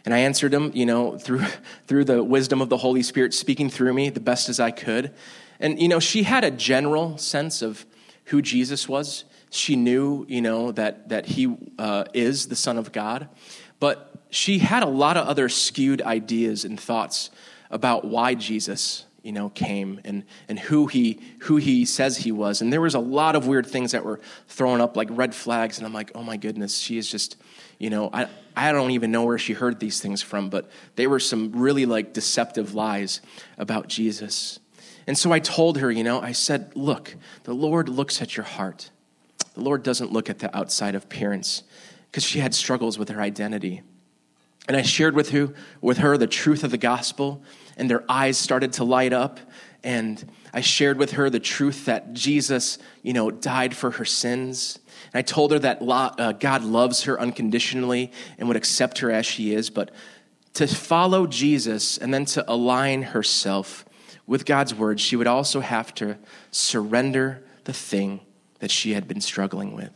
And 0.04 0.14
I 0.14 0.18
answered 0.18 0.52
them, 0.52 0.70
you 0.74 0.86
know, 0.86 1.18
through, 1.18 1.44
through 1.86 2.04
the 2.04 2.22
wisdom 2.22 2.60
of 2.60 2.68
the 2.68 2.76
Holy 2.76 3.02
Spirit 3.02 3.34
speaking 3.34 3.68
through 3.68 3.92
me 3.92 4.10
the 4.10 4.20
best 4.20 4.48
as 4.48 4.60
I 4.60 4.70
could. 4.70 5.12
And, 5.60 5.80
you 5.80 5.88
know, 5.88 6.00
she 6.00 6.22
had 6.22 6.44
a 6.44 6.50
general 6.50 7.18
sense 7.18 7.62
of 7.62 7.86
who 8.26 8.40
Jesus 8.40 8.88
was. 8.88 9.24
She 9.50 9.76
knew, 9.76 10.24
you 10.28 10.40
know, 10.40 10.72
that, 10.72 11.08
that 11.08 11.26
he 11.26 11.56
uh, 11.78 12.04
is 12.12 12.48
the 12.48 12.56
Son 12.56 12.78
of 12.78 12.92
God. 12.92 13.28
But 13.80 14.10
she 14.30 14.58
had 14.58 14.82
a 14.82 14.88
lot 14.88 15.16
of 15.16 15.26
other 15.26 15.48
skewed 15.48 16.02
ideas 16.02 16.64
and 16.64 16.78
thoughts 16.78 17.30
about 17.70 18.04
why 18.04 18.34
Jesus 18.34 19.04
you 19.24 19.32
know, 19.32 19.48
came 19.48 20.00
and, 20.04 20.22
and 20.48 20.58
who, 20.58 20.86
he, 20.86 21.18
who 21.40 21.56
he 21.56 21.86
says 21.86 22.18
he 22.18 22.30
was. 22.30 22.60
And 22.60 22.70
there 22.70 22.82
was 22.82 22.94
a 22.94 23.00
lot 23.00 23.34
of 23.34 23.46
weird 23.46 23.66
things 23.66 23.92
that 23.92 24.04
were 24.04 24.20
thrown 24.48 24.82
up, 24.82 24.96
like 24.96 25.08
red 25.10 25.34
flags. 25.34 25.78
And 25.78 25.86
I'm 25.86 25.94
like, 25.94 26.12
oh 26.14 26.22
my 26.22 26.36
goodness, 26.36 26.78
she 26.78 26.98
is 26.98 27.10
just, 27.10 27.36
you 27.78 27.88
know, 27.88 28.10
I, 28.12 28.28
I 28.54 28.70
don't 28.70 28.90
even 28.90 29.10
know 29.10 29.24
where 29.24 29.38
she 29.38 29.54
heard 29.54 29.80
these 29.80 30.00
things 30.00 30.20
from, 30.20 30.50
but 30.50 30.70
they 30.96 31.06
were 31.06 31.18
some 31.18 31.52
really 31.52 31.86
like 31.86 32.12
deceptive 32.12 32.74
lies 32.74 33.22
about 33.56 33.88
Jesus. 33.88 34.60
And 35.06 35.16
so 35.16 35.32
I 35.32 35.38
told 35.38 35.78
her, 35.78 35.90
you 35.90 36.04
know, 36.04 36.20
I 36.20 36.32
said, 36.32 36.72
look, 36.74 37.16
the 37.44 37.54
Lord 37.54 37.88
looks 37.88 38.20
at 38.20 38.36
your 38.36 38.44
heart. 38.44 38.90
The 39.54 39.62
Lord 39.62 39.82
doesn't 39.82 40.12
look 40.12 40.28
at 40.28 40.38
the 40.38 40.54
outside 40.54 40.94
appearance 40.94 41.62
because 42.10 42.24
she 42.24 42.40
had 42.40 42.54
struggles 42.54 42.98
with 42.98 43.08
her 43.08 43.22
identity. 43.22 43.82
And 44.66 44.76
I 44.76 44.82
shared 44.82 45.14
with 45.14 45.30
her, 45.30 45.52
with 45.80 45.98
her 45.98 46.16
the 46.16 46.26
truth 46.26 46.64
of 46.64 46.70
the 46.70 46.78
gospel 46.78 47.42
and 47.76 47.90
their 47.90 48.04
eyes 48.10 48.38
started 48.38 48.72
to 48.74 48.84
light 48.84 49.12
up. 49.12 49.40
And 49.82 50.30
I 50.52 50.60
shared 50.60 50.98
with 50.98 51.12
her 51.12 51.28
the 51.28 51.40
truth 51.40 51.86
that 51.86 52.14
Jesus, 52.14 52.78
you 53.02 53.12
know, 53.12 53.30
died 53.30 53.76
for 53.76 53.92
her 53.92 54.04
sins. 54.04 54.78
And 55.12 55.18
I 55.18 55.22
told 55.22 55.52
her 55.52 55.58
that 55.58 55.78
uh, 55.82 56.32
God 56.32 56.62
loves 56.62 57.04
her 57.04 57.20
unconditionally 57.20 58.10
and 58.38 58.48
would 58.48 58.56
accept 58.56 58.98
her 59.00 59.10
as 59.10 59.26
she 59.26 59.52
is. 59.52 59.68
But 59.68 59.90
to 60.54 60.66
follow 60.66 61.26
Jesus 61.26 61.98
and 61.98 62.14
then 62.14 62.24
to 62.26 62.50
align 62.50 63.02
herself 63.02 63.84
with 64.26 64.46
God's 64.46 64.74
word, 64.74 65.00
she 65.00 65.16
would 65.16 65.26
also 65.26 65.60
have 65.60 65.94
to 65.96 66.16
surrender 66.50 67.42
the 67.64 67.72
thing 67.72 68.20
that 68.60 68.70
she 68.70 68.94
had 68.94 69.06
been 69.06 69.20
struggling 69.20 69.74
with. 69.74 69.92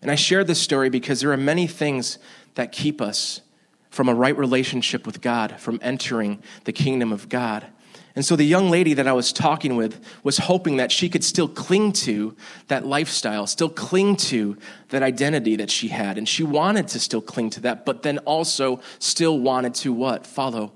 And 0.00 0.10
I 0.10 0.14
share 0.14 0.44
this 0.44 0.60
story 0.60 0.88
because 0.88 1.20
there 1.20 1.32
are 1.32 1.36
many 1.36 1.66
things 1.66 2.18
that 2.54 2.72
keep 2.72 3.02
us 3.02 3.42
from 3.90 4.08
a 4.08 4.14
right 4.14 4.36
relationship 4.36 5.06
with 5.06 5.20
God, 5.20 5.58
from 5.58 5.78
entering 5.82 6.42
the 6.64 6.72
kingdom 6.72 7.12
of 7.12 7.28
God. 7.28 7.66
And 8.14 8.24
so 8.24 8.34
the 8.34 8.44
young 8.44 8.68
lady 8.68 8.94
that 8.94 9.06
I 9.06 9.12
was 9.12 9.32
talking 9.32 9.76
with 9.76 10.04
was 10.24 10.38
hoping 10.38 10.78
that 10.78 10.90
she 10.90 11.08
could 11.08 11.22
still 11.22 11.46
cling 11.46 11.92
to 11.92 12.34
that 12.66 12.84
lifestyle, 12.84 13.46
still 13.46 13.68
cling 13.68 14.16
to 14.16 14.56
that 14.88 15.04
identity 15.04 15.54
that 15.56 15.70
she 15.70 15.88
had. 15.88 16.18
And 16.18 16.28
she 16.28 16.42
wanted 16.42 16.88
to 16.88 16.98
still 16.98 17.20
cling 17.20 17.50
to 17.50 17.60
that, 17.60 17.86
but 17.86 18.02
then 18.02 18.18
also 18.18 18.80
still 18.98 19.38
wanted 19.38 19.74
to 19.76 19.92
what? 19.92 20.26
Follow 20.26 20.72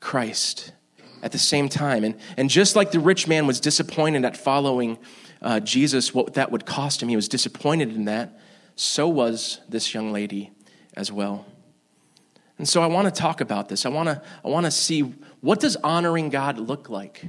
Christ 0.00 0.72
at 1.22 1.32
the 1.32 1.38
same 1.38 1.68
time. 1.68 2.02
And, 2.02 2.16
and 2.38 2.48
just 2.48 2.76
like 2.76 2.92
the 2.92 3.00
rich 3.00 3.28
man 3.28 3.46
was 3.46 3.60
disappointed 3.60 4.24
at 4.24 4.36
following 4.36 4.96
uh, 5.42 5.60
Jesus, 5.60 6.14
what 6.14 6.34
that 6.34 6.50
would 6.50 6.64
cost 6.64 7.02
him, 7.02 7.08
he 7.08 7.16
was 7.16 7.28
disappointed 7.28 7.94
in 7.94 8.06
that, 8.06 8.38
so 8.74 9.08
was 9.08 9.60
this 9.68 9.92
young 9.92 10.12
lady 10.12 10.50
as 10.94 11.12
well. 11.12 11.44
And 12.60 12.68
so 12.68 12.82
I 12.82 12.88
want 12.88 13.06
to 13.06 13.10
talk 13.10 13.40
about 13.40 13.70
this. 13.70 13.86
I 13.86 13.88
want 13.88 14.10
to, 14.10 14.20
I 14.44 14.48
want 14.48 14.66
to 14.66 14.70
see 14.70 15.00
what 15.40 15.60
does 15.60 15.76
honoring 15.76 16.28
God 16.28 16.58
look 16.58 16.90
like? 16.90 17.24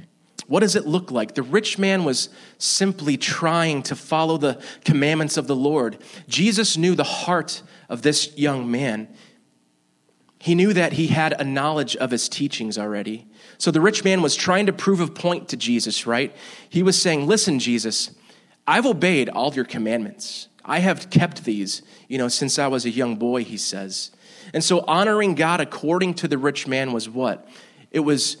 What 0.46 0.60
does 0.60 0.76
it 0.76 0.86
look 0.86 1.10
like? 1.10 1.34
The 1.34 1.42
rich 1.42 1.78
man 1.78 2.04
was 2.04 2.28
simply 2.58 3.16
trying 3.16 3.82
to 3.84 3.96
follow 3.96 4.36
the 4.36 4.62
commandments 4.84 5.38
of 5.38 5.46
the 5.46 5.56
Lord. 5.56 5.96
Jesus 6.28 6.76
knew 6.76 6.94
the 6.94 7.02
heart 7.02 7.62
of 7.88 8.02
this 8.02 8.36
young 8.36 8.70
man. 8.70 9.08
He 10.38 10.54
knew 10.54 10.74
that 10.74 10.92
he 10.92 11.06
had 11.06 11.32
a 11.40 11.44
knowledge 11.44 11.96
of 11.96 12.10
his 12.10 12.28
teachings 12.28 12.76
already. 12.76 13.26
So 13.56 13.70
the 13.70 13.80
rich 13.80 14.04
man 14.04 14.20
was 14.20 14.36
trying 14.36 14.66
to 14.66 14.72
prove 14.74 15.00
a 15.00 15.06
point 15.06 15.48
to 15.48 15.56
Jesus, 15.56 16.06
right? 16.06 16.36
He 16.68 16.82
was 16.82 17.00
saying, 17.00 17.26
Listen, 17.26 17.58
Jesus, 17.58 18.14
I've 18.66 18.84
obeyed 18.84 19.30
all 19.30 19.54
your 19.54 19.64
commandments. 19.64 20.48
I 20.62 20.80
have 20.80 21.08
kept 21.08 21.44
these, 21.44 21.80
you 22.06 22.18
know, 22.18 22.28
since 22.28 22.58
I 22.58 22.66
was 22.66 22.84
a 22.84 22.90
young 22.90 23.16
boy, 23.16 23.44
he 23.44 23.56
says. 23.56 24.10
And 24.52 24.62
so 24.62 24.84
honoring 24.86 25.34
God 25.34 25.60
according 25.60 26.14
to 26.14 26.28
the 26.28 26.38
rich 26.38 26.66
man 26.66 26.92
was 26.92 27.08
what? 27.08 27.48
It 27.90 28.00
was, 28.00 28.36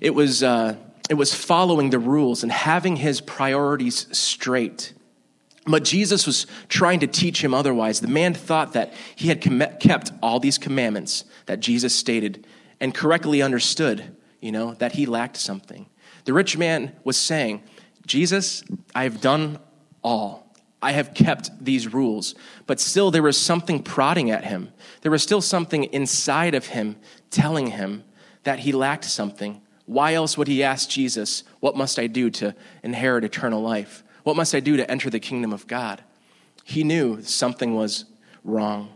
it 0.00 0.14
was, 0.14 0.42
uh, 0.42 0.76
it 1.08 1.14
was 1.14 1.34
following 1.34 1.90
the 1.90 1.98
rules 1.98 2.42
and 2.42 2.52
having 2.52 2.96
his 2.96 3.20
priorities 3.20 4.06
straight. 4.16 4.92
But 5.66 5.84
Jesus 5.84 6.26
was 6.26 6.46
trying 6.68 7.00
to 7.00 7.06
teach 7.06 7.42
him 7.42 7.52
otherwise. 7.52 8.00
The 8.00 8.08
man 8.08 8.34
thought 8.34 8.72
that 8.72 8.94
he 9.14 9.28
had 9.28 9.42
kept 9.80 10.12
all 10.22 10.40
these 10.40 10.58
commandments 10.58 11.24
that 11.46 11.60
Jesus 11.60 11.94
stated 11.94 12.46
and 12.80 12.94
correctly 12.94 13.42
understood, 13.42 14.16
you 14.40 14.52
know, 14.52 14.74
that 14.74 14.92
he 14.92 15.06
lacked 15.06 15.36
something. 15.36 15.86
The 16.24 16.32
rich 16.32 16.56
man 16.56 16.92
was 17.04 17.16
saying, 17.16 17.62
Jesus, 18.06 18.62
I 18.94 19.02
have 19.02 19.20
done 19.20 19.58
all. 20.02 20.47
I 20.80 20.92
have 20.92 21.14
kept 21.14 21.64
these 21.64 21.92
rules. 21.92 22.34
But 22.66 22.80
still, 22.80 23.10
there 23.10 23.22
was 23.22 23.36
something 23.36 23.82
prodding 23.82 24.30
at 24.30 24.44
him. 24.44 24.72
There 25.02 25.10
was 25.10 25.22
still 25.22 25.40
something 25.40 25.84
inside 25.84 26.54
of 26.54 26.66
him 26.66 26.96
telling 27.30 27.68
him 27.68 28.04
that 28.44 28.60
he 28.60 28.72
lacked 28.72 29.04
something. 29.04 29.60
Why 29.86 30.14
else 30.14 30.38
would 30.38 30.48
he 30.48 30.62
ask 30.62 30.88
Jesus, 30.88 31.42
What 31.60 31.76
must 31.76 31.98
I 31.98 32.06
do 32.06 32.30
to 32.30 32.54
inherit 32.82 33.24
eternal 33.24 33.62
life? 33.62 34.04
What 34.22 34.36
must 34.36 34.54
I 34.54 34.60
do 34.60 34.76
to 34.76 34.88
enter 34.90 35.10
the 35.10 35.20
kingdom 35.20 35.52
of 35.52 35.66
God? 35.66 36.02
He 36.62 36.84
knew 36.84 37.22
something 37.22 37.74
was 37.74 38.04
wrong. 38.44 38.90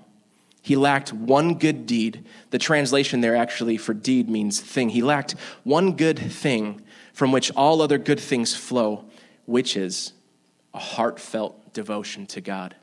He 0.61 0.77
lacked 0.77 1.13
one 1.13 1.55
good 1.55 1.87
deed. 1.87 2.25
The 2.51 2.59
translation 2.59 3.21
there 3.21 3.35
actually 3.35 3.79
for 3.79 3.95
deed 3.95 4.29
means 4.29 4.61
thing. 4.61 4.91
He 4.91 5.03
lacked 5.03 5.33
one 5.65 5.97
good 5.97 6.19
thing 6.19 6.83
from 7.13 7.33
which 7.33 7.51
all 7.57 7.83
other 7.83 7.99
good 7.99 8.21
things 8.21 8.55
flow, 8.55 9.07
which 9.47 9.77
is 9.77 10.13
a 10.73 10.79
heartfelt 10.79 11.62
devotion 11.73 12.27
to 12.29 12.41
God. 12.41 12.77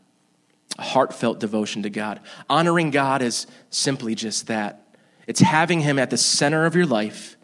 A 0.78 0.84
heartfelt 0.84 1.40
devotion 1.40 1.84
to 1.84 1.90
God. 1.90 2.20
Honoring 2.50 2.92
God 2.92 3.22
is 3.22 3.48
simply 3.70 4.16
just 4.16 4.48
that 4.48 4.86
it's 5.28 5.42
having 5.42 5.82
Him 5.82 6.00
at 6.00 6.10
the 6.10 6.18
center 6.18 6.66
of 6.66 6.76
your 6.76 6.86
life, 6.86 7.38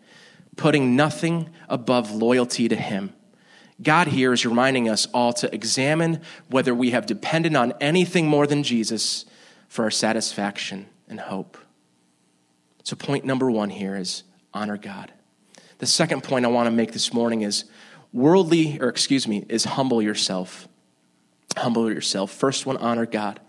putting 0.55 0.95
nothing 0.95 1.49
above 1.67 2.11
loyalty 2.11 2.67
to 2.67 2.75
Him. 2.75 3.13
God 3.81 4.07
here 4.07 4.31
is 4.31 4.45
reminding 4.45 4.87
us 4.87 5.07
all 5.13 5.33
to 5.33 5.53
examine 5.53 6.21
whether 6.49 6.73
we 6.73 6.91
have 6.91 7.05
depended 7.05 7.55
on 7.55 7.73
anything 7.81 8.27
more 8.27 8.47
than 8.47 8.63
Jesus 8.63 9.25
for 9.67 9.83
our 9.83 9.91
satisfaction 9.91 10.87
and 11.09 11.19
hope. 11.19 11.57
So, 12.83 12.95
point 12.95 13.25
number 13.25 13.51
one 13.51 13.69
here 13.69 13.95
is 13.95 14.23
honor 14.53 14.77
God. 14.77 15.11
The 15.79 15.85
second 15.85 16.23
point 16.23 16.45
I 16.45 16.49
want 16.49 16.67
to 16.67 16.71
make 16.71 16.93
this 16.93 17.13
morning 17.13 17.41
is 17.41 17.65
worldly, 18.13 18.79
or 18.79 18.87
excuse 18.87 19.27
me, 19.27 19.45
is 19.49 19.65
humble 19.65 20.01
yourself. 20.01 20.67
Humble 21.57 21.91
yourself. 21.91 22.31
First 22.31 22.65
one, 22.65 22.77
honor 22.77 23.05
God. 23.05 23.39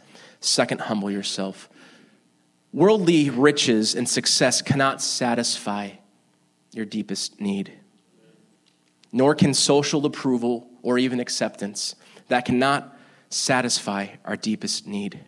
Second, 0.40 0.82
humble 0.82 1.10
yourself. 1.10 1.68
Worldly 2.72 3.30
riches 3.30 3.94
and 3.94 4.08
success 4.08 4.62
cannot 4.62 5.00
satisfy 5.00 5.92
your 6.72 6.84
deepest 6.84 7.40
need, 7.40 7.72
nor 9.12 9.34
can 9.34 9.54
social 9.54 10.04
approval 10.04 10.68
or 10.82 10.98
even 10.98 11.20
acceptance. 11.20 11.94
That 12.28 12.44
cannot 12.44 12.96
satisfy 13.30 14.08
our 14.24 14.36
deepest 14.36 14.86
need. 14.86 15.20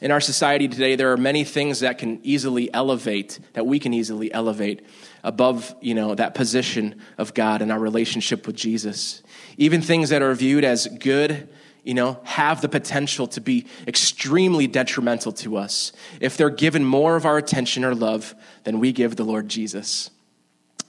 In 0.00 0.10
our 0.10 0.20
society 0.20 0.66
today, 0.66 0.96
there 0.96 1.12
are 1.12 1.16
many 1.16 1.44
things 1.44 1.80
that 1.80 1.98
can 1.98 2.20
easily 2.22 2.72
elevate, 2.72 3.38
that 3.52 3.66
we 3.66 3.78
can 3.78 3.92
easily 3.92 4.32
elevate 4.32 4.86
above, 5.22 5.74
you 5.82 5.94
know, 5.94 6.14
that 6.14 6.34
position 6.34 7.00
of 7.18 7.34
God 7.34 7.60
and 7.60 7.70
our 7.70 7.78
relationship 7.78 8.46
with 8.46 8.56
Jesus. 8.56 9.22
Even 9.58 9.82
things 9.82 10.08
that 10.08 10.22
are 10.22 10.34
viewed 10.34 10.64
as 10.64 10.86
good, 10.86 11.48
you 11.82 11.94
know, 11.94 12.20
have 12.24 12.60
the 12.60 12.68
potential 12.68 13.26
to 13.28 13.40
be 13.40 13.66
extremely 13.86 14.66
detrimental 14.66 15.32
to 15.32 15.56
us 15.56 15.92
if 16.20 16.36
they're 16.36 16.50
given 16.50 16.84
more 16.84 17.16
of 17.16 17.24
our 17.24 17.38
attention 17.38 17.84
or 17.84 17.94
love 17.94 18.34
than 18.64 18.80
we 18.80 18.92
give 18.92 19.16
the 19.16 19.24
Lord 19.24 19.48
Jesus. 19.48 20.10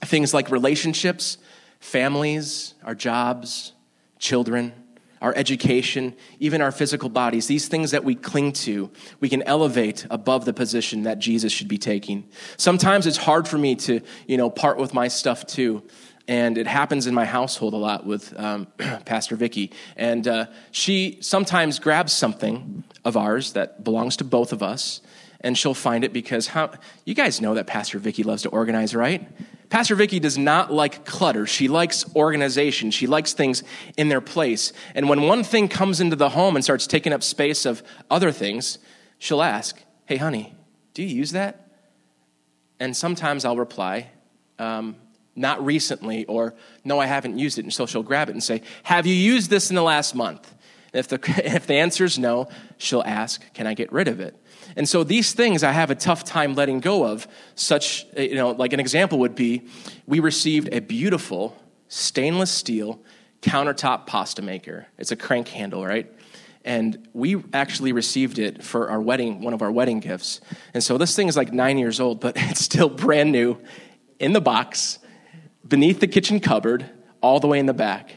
Things 0.00 0.34
like 0.34 0.50
relationships, 0.50 1.38
families, 1.80 2.74
our 2.84 2.94
jobs, 2.94 3.72
children, 4.18 4.72
our 5.22 5.32
education, 5.36 6.14
even 6.40 6.60
our 6.60 6.72
physical 6.72 7.08
bodies, 7.08 7.46
these 7.46 7.68
things 7.68 7.92
that 7.92 8.02
we 8.02 8.16
cling 8.16 8.52
to, 8.52 8.90
we 9.20 9.28
can 9.28 9.40
elevate 9.42 10.04
above 10.10 10.44
the 10.44 10.52
position 10.52 11.04
that 11.04 11.20
Jesus 11.20 11.52
should 11.52 11.68
be 11.68 11.78
taking. 11.78 12.28
Sometimes 12.56 13.06
it's 13.06 13.16
hard 13.16 13.46
for 13.46 13.56
me 13.56 13.76
to, 13.76 14.00
you 14.26 14.36
know, 14.36 14.50
part 14.50 14.78
with 14.78 14.92
my 14.92 15.06
stuff 15.06 15.46
too. 15.46 15.84
And 16.28 16.56
it 16.56 16.66
happens 16.66 17.06
in 17.06 17.14
my 17.14 17.24
household 17.24 17.74
a 17.74 17.76
lot 17.76 18.06
with 18.06 18.38
um, 18.38 18.66
Pastor 19.04 19.36
Vicky. 19.36 19.72
And 19.96 20.26
uh, 20.28 20.46
she 20.70 21.18
sometimes 21.20 21.78
grabs 21.78 22.12
something 22.12 22.84
of 23.04 23.16
ours 23.16 23.52
that 23.54 23.82
belongs 23.82 24.16
to 24.18 24.24
both 24.24 24.52
of 24.52 24.62
us, 24.62 25.00
and 25.40 25.58
she'll 25.58 25.74
find 25.74 26.04
it 26.04 26.12
because 26.12 26.48
how 26.48 26.70
you 27.04 27.14
guys 27.14 27.40
know 27.40 27.54
that 27.54 27.66
Pastor 27.66 27.98
Vicky 27.98 28.22
loves 28.22 28.42
to 28.42 28.48
organize, 28.50 28.94
right? 28.94 29.28
Pastor 29.72 29.94
Vicky 29.94 30.20
does 30.20 30.36
not 30.36 30.70
like 30.70 31.04
clutter. 31.06 31.46
She 31.46 31.66
likes 31.66 32.04
organization. 32.14 32.90
She 32.90 33.06
likes 33.06 33.32
things 33.32 33.64
in 33.96 34.08
their 34.08 34.20
place. 34.20 34.72
And 34.94 35.08
when 35.08 35.22
one 35.22 35.42
thing 35.42 35.66
comes 35.66 36.00
into 36.00 36.14
the 36.14 36.28
home 36.28 36.56
and 36.56 36.62
starts 36.62 36.86
taking 36.86 37.12
up 37.12 37.22
space 37.22 37.64
of 37.64 37.82
other 38.10 38.30
things, 38.30 38.78
she'll 39.18 39.42
ask, 39.42 39.82
Hey, 40.04 40.18
honey, 40.18 40.54
do 40.92 41.02
you 41.02 41.08
use 41.08 41.32
that? 41.32 41.70
And 42.78 42.94
sometimes 42.96 43.44
I'll 43.44 43.56
reply, 43.56 44.10
um, 44.58 44.96
Not 45.34 45.64
recently, 45.64 46.24
or 46.26 46.54
No, 46.84 46.98
I 46.98 47.06
haven't 47.06 47.38
used 47.38 47.58
it. 47.58 47.64
And 47.64 47.72
so 47.72 47.86
she'll 47.86 48.02
grab 48.02 48.28
it 48.28 48.32
and 48.32 48.42
say, 48.42 48.62
Have 48.84 49.06
you 49.06 49.14
used 49.14 49.50
this 49.50 49.70
in 49.70 49.76
the 49.76 49.82
last 49.82 50.14
month? 50.14 50.52
And 50.92 51.00
if 51.00 51.08
the, 51.08 51.18
if 51.44 51.66
the 51.66 51.74
answer 51.74 52.04
is 52.04 52.18
no, 52.18 52.48
she'll 52.78 53.02
ask, 53.04 53.42
Can 53.54 53.66
I 53.66 53.74
get 53.74 53.92
rid 53.92 54.08
of 54.08 54.20
it? 54.20 54.36
And 54.76 54.88
so 54.88 55.04
these 55.04 55.32
things 55.32 55.62
I 55.62 55.72
have 55.72 55.90
a 55.90 55.94
tough 55.94 56.24
time 56.24 56.54
letting 56.54 56.80
go 56.80 57.04
of. 57.04 57.26
Such, 57.54 58.06
eh, 58.14 58.24
you 58.24 58.34
know, 58.34 58.50
like 58.50 58.72
an 58.72 58.80
example 58.80 59.18
would 59.20 59.34
be 59.34 59.62
we 60.06 60.20
received 60.20 60.68
a 60.72 60.80
beautiful 60.80 61.56
stainless 61.88 62.50
steel 62.50 63.00
countertop 63.42 64.06
pasta 64.06 64.40
maker. 64.40 64.86
It's 64.98 65.12
a 65.12 65.16
crank 65.16 65.48
handle, 65.48 65.84
right? 65.84 66.10
And 66.64 67.08
we 67.12 67.42
actually 67.52 67.92
received 67.92 68.38
it 68.38 68.62
for 68.62 68.88
our 68.88 69.00
wedding, 69.00 69.42
one 69.42 69.52
of 69.52 69.62
our 69.62 69.72
wedding 69.72 70.00
gifts. 70.00 70.40
And 70.74 70.82
so 70.82 70.96
this 70.96 71.16
thing 71.16 71.26
is 71.28 71.36
like 71.36 71.52
nine 71.52 71.76
years 71.76 72.00
old, 72.00 72.20
but 72.20 72.34
it's 72.36 72.60
still 72.60 72.88
brand 72.88 73.32
new 73.32 73.58
in 74.18 74.32
the 74.32 74.40
box, 74.40 75.00
beneath 75.66 76.00
the 76.00 76.08
kitchen 76.08 76.40
cupboard, 76.40 76.88
all 77.20 77.40
the 77.40 77.46
way 77.46 77.58
in 77.58 77.66
the 77.66 77.74
back. 77.74 78.14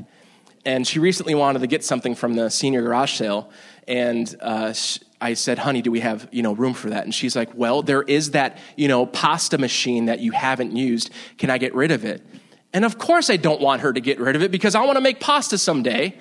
And 0.65 0.87
she 0.87 0.99
recently 0.99 1.35
wanted 1.35 1.59
to 1.59 1.67
get 1.67 1.83
something 1.83 2.15
from 2.15 2.33
the 2.33 2.49
senior 2.49 2.81
garage 2.81 3.13
sale, 3.13 3.51
and 3.87 4.35
uh, 4.41 4.73
I 5.21 5.33
said, 5.35 5.59
honey, 5.59 5.81
do 5.81 5.91
we 5.91 5.99
have, 5.99 6.27
you 6.31 6.41
know, 6.41 6.53
room 6.53 6.73
for 6.73 6.89
that? 6.89 7.03
And 7.03 7.13
she's 7.13 7.35
like, 7.35 7.53
well, 7.53 7.81
there 7.81 8.01
is 8.01 8.31
that, 8.31 8.57
you 8.75 8.87
know, 8.87 9.05
pasta 9.05 9.57
machine 9.57 10.05
that 10.05 10.19
you 10.19 10.31
haven't 10.31 10.75
used. 10.75 11.11
Can 11.37 11.49
I 11.49 11.57
get 11.57 11.73
rid 11.75 11.91
of 11.91 12.03
it? 12.03 12.25
And 12.73 12.83
of 12.83 12.97
course 12.97 13.29
I 13.29 13.37
don't 13.37 13.61
want 13.61 13.81
her 13.81 13.93
to 13.93 14.01
get 14.01 14.19
rid 14.19 14.35
of 14.35 14.41
it 14.41 14.51
because 14.51 14.75
I 14.75 14.83
want 14.83 14.97
to 14.97 15.01
make 15.01 15.19
pasta 15.19 15.57
someday. 15.57 16.17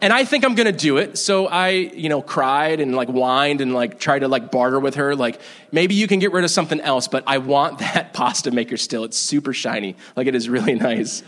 And 0.00 0.12
I 0.12 0.24
think 0.24 0.44
I'm 0.44 0.54
to 0.54 0.72
do 0.72 0.98
it. 0.98 1.18
So 1.18 1.46
I, 1.46 1.70
you 1.70 2.08
know, 2.08 2.22
cried 2.22 2.80
and 2.80 2.94
like 2.94 3.08
whined 3.08 3.60
and 3.60 3.74
like 3.74 3.98
tried 3.98 4.20
to 4.20 4.28
like 4.28 4.50
barter 4.52 4.78
with 4.78 4.94
her. 4.94 5.16
Like, 5.16 5.40
maybe 5.72 5.94
you 5.94 6.06
can 6.06 6.20
get 6.20 6.32
rid 6.32 6.44
of 6.44 6.50
something 6.50 6.80
else, 6.80 7.08
but 7.08 7.24
I 7.26 7.38
want 7.38 7.78
that 7.80 8.12
pasta 8.12 8.50
maker 8.50 8.76
still. 8.76 9.04
It's 9.04 9.18
super 9.18 9.52
shiny. 9.52 9.96
Like, 10.14 10.26
it 10.26 10.34
is 10.34 10.48
really 10.48 10.74
nice. 10.76 11.22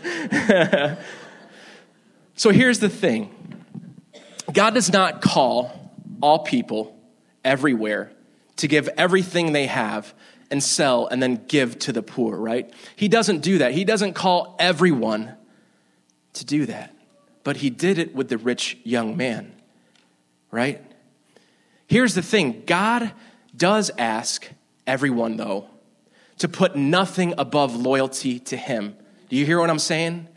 so 2.35 2.49
here's 2.51 2.79
the 2.79 2.89
thing 2.89 3.35
God 4.51 4.73
does 4.73 4.91
not 4.91 5.21
call 5.21 5.91
all 6.21 6.39
people 6.39 6.97
everywhere 7.43 8.11
to 8.57 8.67
give 8.67 8.87
everything 8.97 9.53
they 9.53 9.67
have 9.67 10.13
and 10.49 10.61
sell 10.61 11.07
and 11.07 11.21
then 11.21 11.43
give 11.47 11.79
to 11.79 11.93
the 11.93 12.03
poor, 12.03 12.37
right? 12.37 12.71
He 12.95 13.07
doesn't 13.07 13.39
do 13.39 13.59
that. 13.59 13.73
He 13.73 13.85
doesn't 13.85 14.13
call 14.13 14.55
everyone 14.59 15.35
to 16.33 16.45
do 16.45 16.65
that. 16.67 16.93
But 17.43 17.57
he 17.57 17.69
did 17.69 17.97
it 17.97 18.13
with 18.13 18.29
the 18.29 18.37
rich 18.37 18.77
young 18.83 19.17
man, 19.17 19.53
right? 20.51 20.81
Here's 21.87 22.15
the 22.15 22.21
thing 22.21 22.63
God 22.65 23.11
does 23.55 23.91
ask 23.97 24.49
everyone, 24.87 25.37
though, 25.37 25.67
to 26.37 26.47
put 26.47 26.75
nothing 26.75 27.33
above 27.37 27.75
loyalty 27.75 28.39
to 28.39 28.57
him. 28.57 28.95
Do 29.29 29.35
you 29.35 29.45
hear 29.45 29.59
what 29.59 29.69
I'm 29.69 29.79
saying? 29.79 30.27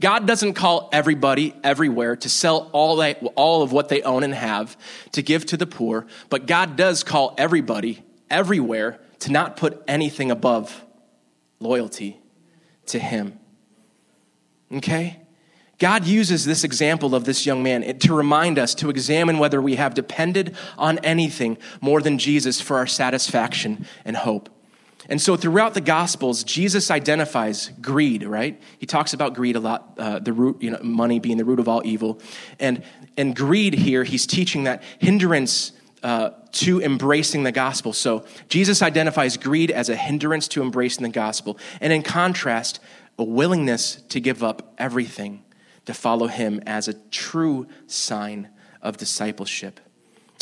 God 0.00 0.26
doesn't 0.26 0.54
call 0.54 0.88
everybody 0.92 1.54
everywhere 1.62 2.16
to 2.16 2.28
sell 2.28 2.68
all, 2.72 3.02
all 3.36 3.62
of 3.62 3.72
what 3.72 3.88
they 3.88 4.02
own 4.02 4.22
and 4.22 4.34
have 4.34 4.76
to 5.12 5.22
give 5.22 5.46
to 5.46 5.56
the 5.56 5.66
poor, 5.66 6.06
but 6.28 6.46
God 6.46 6.76
does 6.76 7.04
call 7.04 7.34
everybody 7.38 8.02
everywhere 8.28 9.00
to 9.20 9.32
not 9.32 9.56
put 9.56 9.82
anything 9.86 10.30
above 10.30 10.84
loyalty 11.60 12.20
to 12.86 12.98
Him. 12.98 13.38
Okay? 14.72 15.20
God 15.78 16.06
uses 16.06 16.44
this 16.44 16.64
example 16.64 17.14
of 17.14 17.24
this 17.24 17.46
young 17.46 17.62
man 17.62 17.98
to 17.98 18.14
remind 18.14 18.58
us 18.58 18.74
to 18.76 18.90
examine 18.90 19.38
whether 19.38 19.60
we 19.60 19.74
have 19.76 19.94
depended 19.94 20.56
on 20.78 20.98
anything 20.98 21.58
more 21.80 22.00
than 22.00 22.18
Jesus 22.18 22.60
for 22.60 22.76
our 22.76 22.86
satisfaction 22.86 23.86
and 24.04 24.16
hope. 24.16 24.48
And 25.08 25.20
so 25.20 25.36
throughout 25.36 25.74
the 25.74 25.82
Gospels, 25.82 26.44
Jesus 26.44 26.90
identifies 26.90 27.70
greed, 27.80 28.22
right? 28.22 28.60
He 28.78 28.86
talks 28.86 29.12
about 29.12 29.34
greed 29.34 29.54
a 29.56 29.60
lot, 29.60 29.94
uh, 29.98 30.18
the 30.18 30.32
root, 30.32 30.62
you 30.62 30.70
know, 30.70 30.78
money 30.82 31.18
being 31.18 31.36
the 31.36 31.44
root 31.44 31.60
of 31.60 31.68
all 31.68 31.82
evil. 31.84 32.20
And, 32.58 32.82
and 33.16 33.36
greed 33.36 33.74
here, 33.74 34.04
he's 34.04 34.26
teaching 34.26 34.64
that 34.64 34.82
hindrance 34.98 35.72
uh, 36.02 36.30
to 36.52 36.80
embracing 36.80 37.42
the 37.42 37.52
gospel. 37.52 37.92
So 37.92 38.24
Jesus 38.48 38.80
identifies 38.80 39.36
greed 39.36 39.70
as 39.70 39.88
a 39.88 39.96
hindrance 39.96 40.48
to 40.48 40.62
embracing 40.62 41.02
the 41.02 41.10
gospel. 41.10 41.58
And 41.80 41.92
in 41.92 42.02
contrast, 42.02 42.80
a 43.18 43.24
willingness 43.24 43.96
to 44.08 44.20
give 44.20 44.42
up 44.42 44.74
everything 44.78 45.43
to 45.86 45.94
follow 45.94 46.26
him 46.26 46.60
as 46.66 46.88
a 46.88 46.94
true 46.94 47.66
sign 47.86 48.48
of 48.82 48.96
discipleship. 48.96 49.80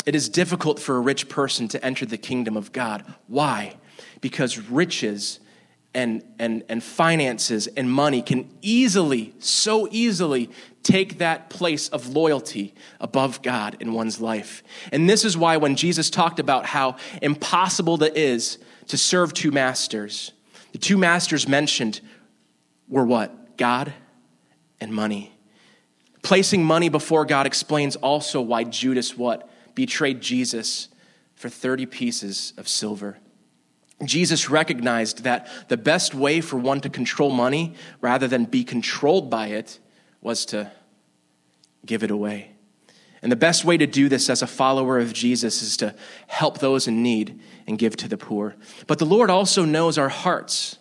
It 0.05 0.15
is 0.15 0.29
difficult 0.29 0.79
for 0.79 0.97
a 0.97 0.99
rich 0.99 1.29
person 1.29 1.67
to 1.69 1.85
enter 1.85 2.05
the 2.05 2.17
kingdom 2.17 2.57
of 2.57 2.71
God. 2.71 3.05
Why? 3.27 3.77
because 4.21 4.57
riches 4.57 5.41
and, 5.93 6.23
and, 6.39 6.63
and 6.69 6.81
finances 6.81 7.67
and 7.67 7.91
money 7.91 8.21
can 8.21 8.49
easily, 8.61 9.35
so 9.39 9.87
easily, 9.91 10.49
take 10.81 11.19
that 11.19 11.49
place 11.49 11.89
of 11.89 12.07
loyalty 12.07 12.73
above 13.01 13.41
God 13.41 13.77
in 13.79 13.93
one's 13.93 14.19
life. 14.19 14.63
And 14.91 15.09
this 15.09 15.25
is 15.25 15.37
why 15.37 15.57
when 15.57 15.75
Jesus 15.75 16.09
talked 16.09 16.39
about 16.39 16.65
how 16.65 16.95
impossible 17.21 18.01
it 18.01 18.17
is 18.17 18.57
to 18.87 18.97
serve 18.97 19.33
two 19.33 19.51
masters, 19.51 20.31
the 20.71 20.77
two 20.77 20.97
masters 20.97 21.47
mentioned 21.47 21.99
were 22.87 23.05
what? 23.05 23.57
God 23.57 23.93
and 24.79 24.91
money. 24.91 25.32
Placing 26.23 26.63
money 26.63 26.89
before 26.89 27.25
God 27.25 27.45
explains 27.45 27.95
also 27.97 28.41
why 28.41 28.63
Judas 28.63 29.15
what? 29.17 29.49
Betrayed 29.75 30.21
Jesus 30.21 30.87
for 31.35 31.49
30 31.49 31.85
pieces 31.85 32.53
of 32.57 32.67
silver. 32.67 33.17
Jesus 34.03 34.49
recognized 34.49 35.23
that 35.23 35.47
the 35.67 35.77
best 35.77 36.15
way 36.15 36.41
for 36.41 36.57
one 36.57 36.81
to 36.81 36.89
control 36.89 37.29
money 37.29 37.75
rather 38.01 38.27
than 38.27 38.45
be 38.45 38.63
controlled 38.63 39.29
by 39.29 39.47
it 39.47 39.79
was 40.21 40.45
to 40.45 40.71
give 41.85 42.03
it 42.03 42.11
away. 42.11 42.51
And 43.21 43.31
the 43.31 43.37
best 43.37 43.63
way 43.63 43.77
to 43.77 43.87
do 43.87 44.09
this 44.09 44.29
as 44.29 44.41
a 44.41 44.47
follower 44.47 44.99
of 44.99 45.13
Jesus 45.13 45.61
is 45.61 45.77
to 45.77 45.95
help 46.27 46.59
those 46.59 46.87
in 46.87 47.03
need 47.03 47.39
and 47.67 47.77
give 47.77 47.95
to 47.97 48.07
the 48.07 48.17
poor. 48.17 48.55
But 48.87 48.99
the 48.99 49.05
Lord 49.05 49.29
also 49.29 49.63
knows 49.63 49.97
our 49.97 50.09
hearts. 50.09 50.77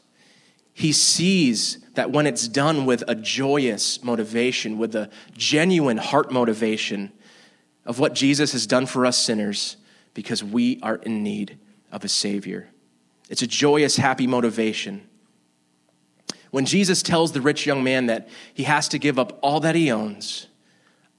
He 0.73 0.93
sees 0.93 1.82
that 1.95 2.11
when 2.11 2.27
it's 2.27 2.49
done 2.49 2.87
with 2.87 3.05
a 3.07 3.15
joyous 3.15 4.03
motivation, 4.03 4.79
with 4.79 4.95
a 4.95 5.11
genuine 5.37 5.99
heart 5.99 6.33
motivation 6.33 7.13
of 7.85 7.99
what 7.99 8.15
Jesus 8.15 8.53
has 8.53 8.67
done 8.67 8.87
for 8.87 9.05
us 9.05 9.19
sinners, 9.19 9.77
because 10.15 10.43
we 10.43 10.79
are 10.83 10.97
in 10.97 11.23
need 11.23 11.59
of 11.91 12.05
a 12.05 12.09
Savior. 12.09 12.69
It's 13.29 13.43
a 13.43 13.47
joyous, 13.47 13.97
happy 13.97 14.27
motivation. 14.27 15.07
When 16.51 16.67
Jesus 16.67 17.03
tells 17.03 17.33
the 17.33 17.41
rich 17.41 17.67
young 17.67 17.83
man 17.83 18.07
that 18.07 18.29
he 18.53 18.65
has 18.65 18.89
to 18.89 18.99
give 18.99 19.19
up 19.19 19.39
all 19.43 19.61
that 19.61 19.75
he 19.75 19.91
owns, 19.91 20.49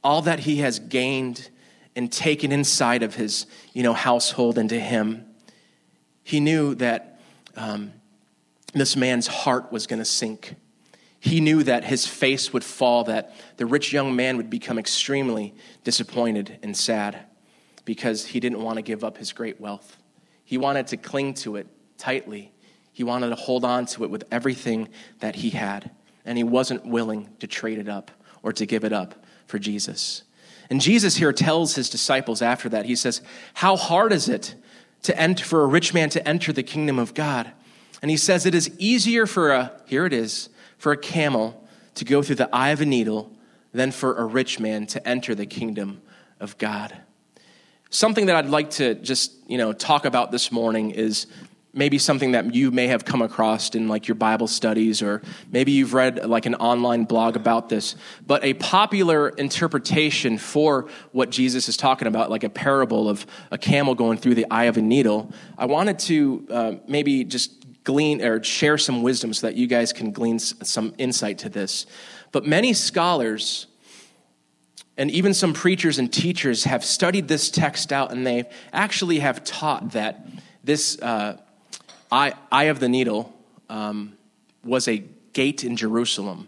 all 0.03 0.21
that 0.23 0.39
he 0.39 0.57
has 0.57 0.79
gained 0.79 1.49
and 1.95 2.11
taken 2.11 2.51
inside 2.51 3.03
of 3.03 3.15
his 3.15 3.45
you 3.73 3.83
know, 3.83 3.93
household 3.93 4.57
into 4.57 4.79
him, 4.79 5.25
he 6.23 6.39
knew 6.39 6.75
that 6.75 7.19
um, 7.55 7.93
this 8.73 8.95
man's 8.95 9.27
heart 9.27 9.71
was 9.71 9.87
going 9.87 9.99
to 9.99 10.05
sink. 10.05 10.55
He 11.25 11.39
knew 11.39 11.63
that 11.63 11.85
his 11.85 12.05
face 12.05 12.51
would 12.51 12.65
fall, 12.65 13.05
that 13.05 13.33
the 13.55 13.65
rich 13.65 13.93
young 13.93 14.13
man 14.13 14.35
would 14.35 14.49
become 14.49 14.77
extremely 14.77 15.55
disappointed 15.85 16.59
and 16.61 16.75
sad. 16.75 17.25
because 17.85 18.27
he 18.27 18.39
didn't 18.39 18.61
want 18.61 18.77
to 18.77 18.81
give 18.81 19.03
up 19.03 19.17
his 19.17 19.33
great 19.33 19.59
wealth. 19.59 19.97
He 20.45 20.57
wanted 20.57 20.87
to 20.87 20.97
cling 20.97 21.33
to 21.35 21.55
it 21.57 21.67
tightly. 21.97 22.51
He 22.91 23.03
wanted 23.03 23.29
to 23.29 23.35
hold 23.35 23.65
on 23.65 23.85
to 23.87 24.03
it 24.03 24.09
with 24.09 24.23
everything 24.31 24.89
that 25.19 25.35
he 25.35 25.51
had, 25.51 25.91
and 26.25 26.37
he 26.37 26.43
wasn't 26.43 26.85
willing 26.85 27.29
to 27.39 27.47
trade 27.47 27.79
it 27.79 27.89
up 27.89 28.11
or 28.41 28.53
to 28.53 28.65
give 28.65 28.83
it 28.83 28.93
up 28.93 29.25
for 29.47 29.59
Jesus. 29.59 30.23
And 30.69 30.79
Jesus 30.79 31.17
here 31.17 31.33
tells 31.33 31.75
his 31.75 31.89
disciples 31.89 32.41
after 32.41 32.69
that, 32.69 32.85
he 32.85 32.95
says, 32.95 33.21
How 33.55 33.75
hard 33.75 34.13
is 34.13 34.29
it 34.29 34.55
to 35.03 35.17
enter, 35.19 35.43
for 35.43 35.63
a 35.63 35.67
rich 35.67 35.93
man 35.93 36.09
to 36.11 36.27
enter 36.27 36.53
the 36.53 36.63
kingdom 36.63 36.99
of 36.99 37.13
God? 37.13 37.51
And 38.01 38.09
he 38.09 38.17
says, 38.17 38.45
It 38.45 38.55
is 38.55 38.71
easier 38.77 39.25
for 39.25 39.51
a, 39.51 39.81
here 39.85 40.05
it 40.05 40.13
is, 40.13 40.49
for 40.83 40.91
a 40.91 40.97
camel 40.97 41.65
to 41.95 42.03
go 42.03 42.21
through 42.21 42.35
the 42.35 42.53
eye 42.53 42.71
of 42.71 42.81
a 42.81 42.85
needle 42.85 43.31
than 43.71 43.89
for 43.89 44.17
a 44.17 44.25
rich 44.25 44.59
man 44.59 44.85
to 44.85 45.07
enter 45.07 45.33
the 45.33 45.45
kingdom 45.45 46.01
of 46.41 46.57
God. 46.57 46.93
Something 47.89 48.25
that 48.25 48.35
I'd 48.35 48.49
like 48.49 48.71
to 48.71 48.93
just, 48.95 49.31
you 49.47 49.57
know, 49.57 49.71
talk 49.71 50.03
about 50.03 50.29
this 50.33 50.51
morning 50.51 50.91
is 50.91 51.27
maybe 51.73 51.97
something 51.97 52.33
that 52.33 52.53
you 52.53 52.69
may 52.69 52.87
have 52.87 53.05
come 53.05 53.21
across 53.21 53.73
in 53.73 53.87
like 53.87 54.07
your 54.07 54.13
bible 54.13 54.45
studies 54.45 55.01
or 55.01 55.23
maybe 55.51 55.71
you've 55.71 55.95
read 55.95 56.23
like 56.29 56.45
an 56.45 56.53
online 56.55 57.03
blog 57.03 57.35
about 57.35 57.67
this 57.67 57.95
but 58.27 58.43
a 58.43 58.53
popular 58.53 59.29
interpretation 59.29 60.37
for 60.37 60.87
what 61.13 61.31
jesus 61.31 61.67
is 61.67 61.75
talking 61.75 62.07
about 62.07 62.29
like 62.29 62.43
a 62.43 62.49
parable 62.49 63.09
of 63.09 63.25
a 63.49 63.57
camel 63.57 63.95
going 63.95 64.19
through 64.19 64.35
the 64.35 64.45
eye 64.51 64.65
of 64.65 64.77
a 64.77 64.81
needle 64.83 65.33
i 65.57 65.65
wanted 65.65 65.97
to 65.97 66.45
uh, 66.51 66.73
maybe 66.87 67.23
just 67.23 67.62
glean 67.83 68.21
or 68.21 68.43
share 68.43 68.77
some 68.77 69.03
wisdom 69.03 69.33
so 69.33 69.47
that 69.47 69.55
you 69.55 69.67
guys 69.67 69.91
can 69.93 70.11
glean 70.11 70.39
some 70.39 70.93
insight 70.97 71.37
to 71.37 71.49
this 71.49 71.85
but 72.31 72.45
many 72.45 72.73
scholars 72.73 73.67
and 74.97 75.09
even 75.09 75.33
some 75.33 75.53
preachers 75.53 75.97
and 75.97 76.11
teachers 76.11 76.65
have 76.65 76.85
studied 76.85 77.27
this 77.27 77.49
text 77.49 77.91
out 77.91 78.11
and 78.11 78.25
they 78.25 78.45
actually 78.71 79.19
have 79.19 79.43
taught 79.43 79.91
that 79.91 80.27
this 80.63 81.01
uh, 81.01 81.37
eye, 82.11 82.33
eye 82.51 82.65
of 82.65 82.79
the 82.79 82.87
needle 82.87 83.33
um, 83.69 84.13
was 84.63 84.87
a 84.87 85.03
gate 85.33 85.63
in 85.63 85.75
Jerusalem. 85.75 86.47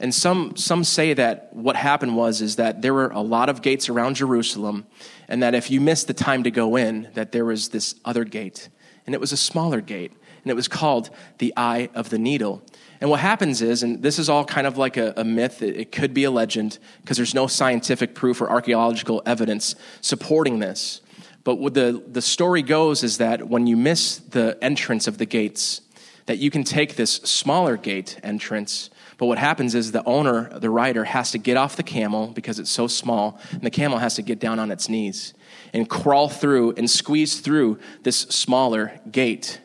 And 0.00 0.12
some, 0.12 0.56
some 0.56 0.82
say 0.84 1.14
that 1.14 1.54
what 1.54 1.76
happened 1.76 2.16
was 2.16 2.40
is 2.40 2.56
that 2.56 2.82
there 2.82 2.94
were 2.94 3.10
a 3.10 3.20
lot 3.20 3.48
of 3.48 3.62
gates 3.62 3.88
around 3.88 4.16
Jerusalem, 4.16 4.86
and 5.28 5.42
that 5.42 5.54
if 5.54 5.70
you 5.70 5.80
missed 5.80 6.08
the 6.08 6.14
time 6.14 6.42
to 6.42 6.50
go 6.50 6.74
in, 6.74 7.08
that 7.14 7.30
there 7.30 7.44
was 7.44 7.68
this 7.68 7.94
other 8.04 8.24
gate. 8.24 8.68
And 9.06 9.14
it 9.14 9.20
was 9.20 9.30
a 9.30 9.36
smaller 9.36 9.80
gate, 9.80 10.12
and 10.42 10.50
it 10.50 10.54
was 10.54 10.68
called 10.68 11.10
the 11.38 11.52
Eye 11.56 11.88
of 11.94 12.10
the 12.10 12.18
Needle. 12.18 12.62
And 13.00 13.10
what 13.10 13.20
happens 13.20 13.62
is, 13.62 13.82
and 13.82 14.02
this 14.02 14.18
is 14.18 14.28
all 14.28 14.44
kind 14.44 14.66
of 14.66 14.78
like 14.78 14.96
a, 14.96 15.12
a 15.16 15.24
myth, 15.24 15.62
it, 15.62 15.76
it 15.76 15.92
could 15.92 16.14
be 16.14 16.24
a 16.24 16.30
legend, 16.30 16.78
because 17.00 17.16
there's 17.16 17.34
no 17.34 17.46
scientific 17.46 18.14
proof 18.14 18.40
or 18.40 18.48
archaeological 18.48 19.22
evidence 19.26 19.74
supporting 20.00 20.60
this. 20.60 21.00
But 21.44 21.74
the, 21.74 22.02
the 22.06 22.22
story 22.22 22.62
goes 22.62 23.02
is 23.02 23.18
that 23.18 23.48
when 23.48 23.66
you 23.66 23.76
miss 23.76 24.18
the 24.18 24.56
entrance 24.62 25.08
of 25.08 25.18
the 25.18 25.26
gates, 25.26 25.80
that 26.26 26.38
you 26.38 26.50
can 26.50 26.62
take 26.62 26.94
this 26.94 27.14
smaller 27.14 27.76
gate 27.76 28.20
entrance. 28.22 28.90
But 29.18 29.26
what 29.26 29.38
happens 29.38 29.74
is 29.74 29.90
the 29.90 30.04
owner, 30.04 30.56
the 30.58 30.70
rider, 30.70 31.04
has 31.04 31.32
to 31.32 31.38
get 31.38 31.56
off 31.56 31.74
the 31.74 31.82
camel 31.82 32.28
because 32.28 32.60
it's 32.60 32.70
so 32.70 32.86
small, 32.86 33.40
and 33.50 33.62
the 33.62 33.70
camel 33.70 33.98
has 33.98 34.14
to 34.14 34.22
get 34.22 34.38
down 34.38 34.60
on 34.60 34.70
its 34.70 34.88
knees 34.88 35.34
and 35.72 35.88
crawl 35.88 36.28
through 36.28 36.74
and 36.76 36.88
squeeze 36.88 37.40
through 37.40 37.80
this 38.04 38.18
smaller 38.18 39.00
gate. 39.10 39.60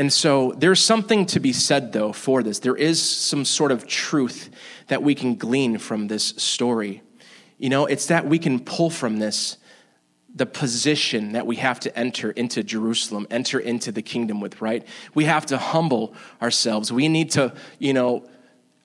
And 0.00 0.10
so 0.10 0.54
there's 0.56 0.82
something 0.82 1.26
to 1.26 1.40
be 1.40 1.52
said, 1.52 1.92
though, 1.92 2.14
for 2.14 2.42
this. 2.42 2.60
There 2.60 2.74
is 2.74 3.02
some 3.02 3.44
sort 3.44 3.70
of 3.70 3.86
truth 3.86 4.48
that 4.86 5.02
we 5.02 5.14
can 5.14 5.34
glean 5.34 5.76
from 5.76 6.08
this 6.08 6.28
story. 6.38 7.02
You 7.58 7.68
know, 7.68 7.84
it's 7.84 8.06
that 8.06 8.26
we 8.26 8.38
can 8.38 8.60
pull 8.60 8.88
from 8.88 9.18
this 9.18 9.58
the 10.34 10.46
position 10.46 11.32
that 11.32 11.46
we 11.46 11.56
have 11.56 11.80
to 11.80 11.94
enter 11.98 12.30
into 12.30 12.62
Jerusalem, 12.62 13.26
enter 13.30 13.60
into 13.60 13.92
the 13.92 14.00
kingdom 14.00 14.40
with, 14.40 14.62
right? 14.62 14.88
We 15.12 15.26
have 15.26 15.44
to 15.46 15.58
humble 15.58 16.14
ourselves. 16.40 16.90
We 16.90 17.06
need 17.08 17.32
to, 17.32 17.52
you 17.78 17.92
know, 17.92 18.26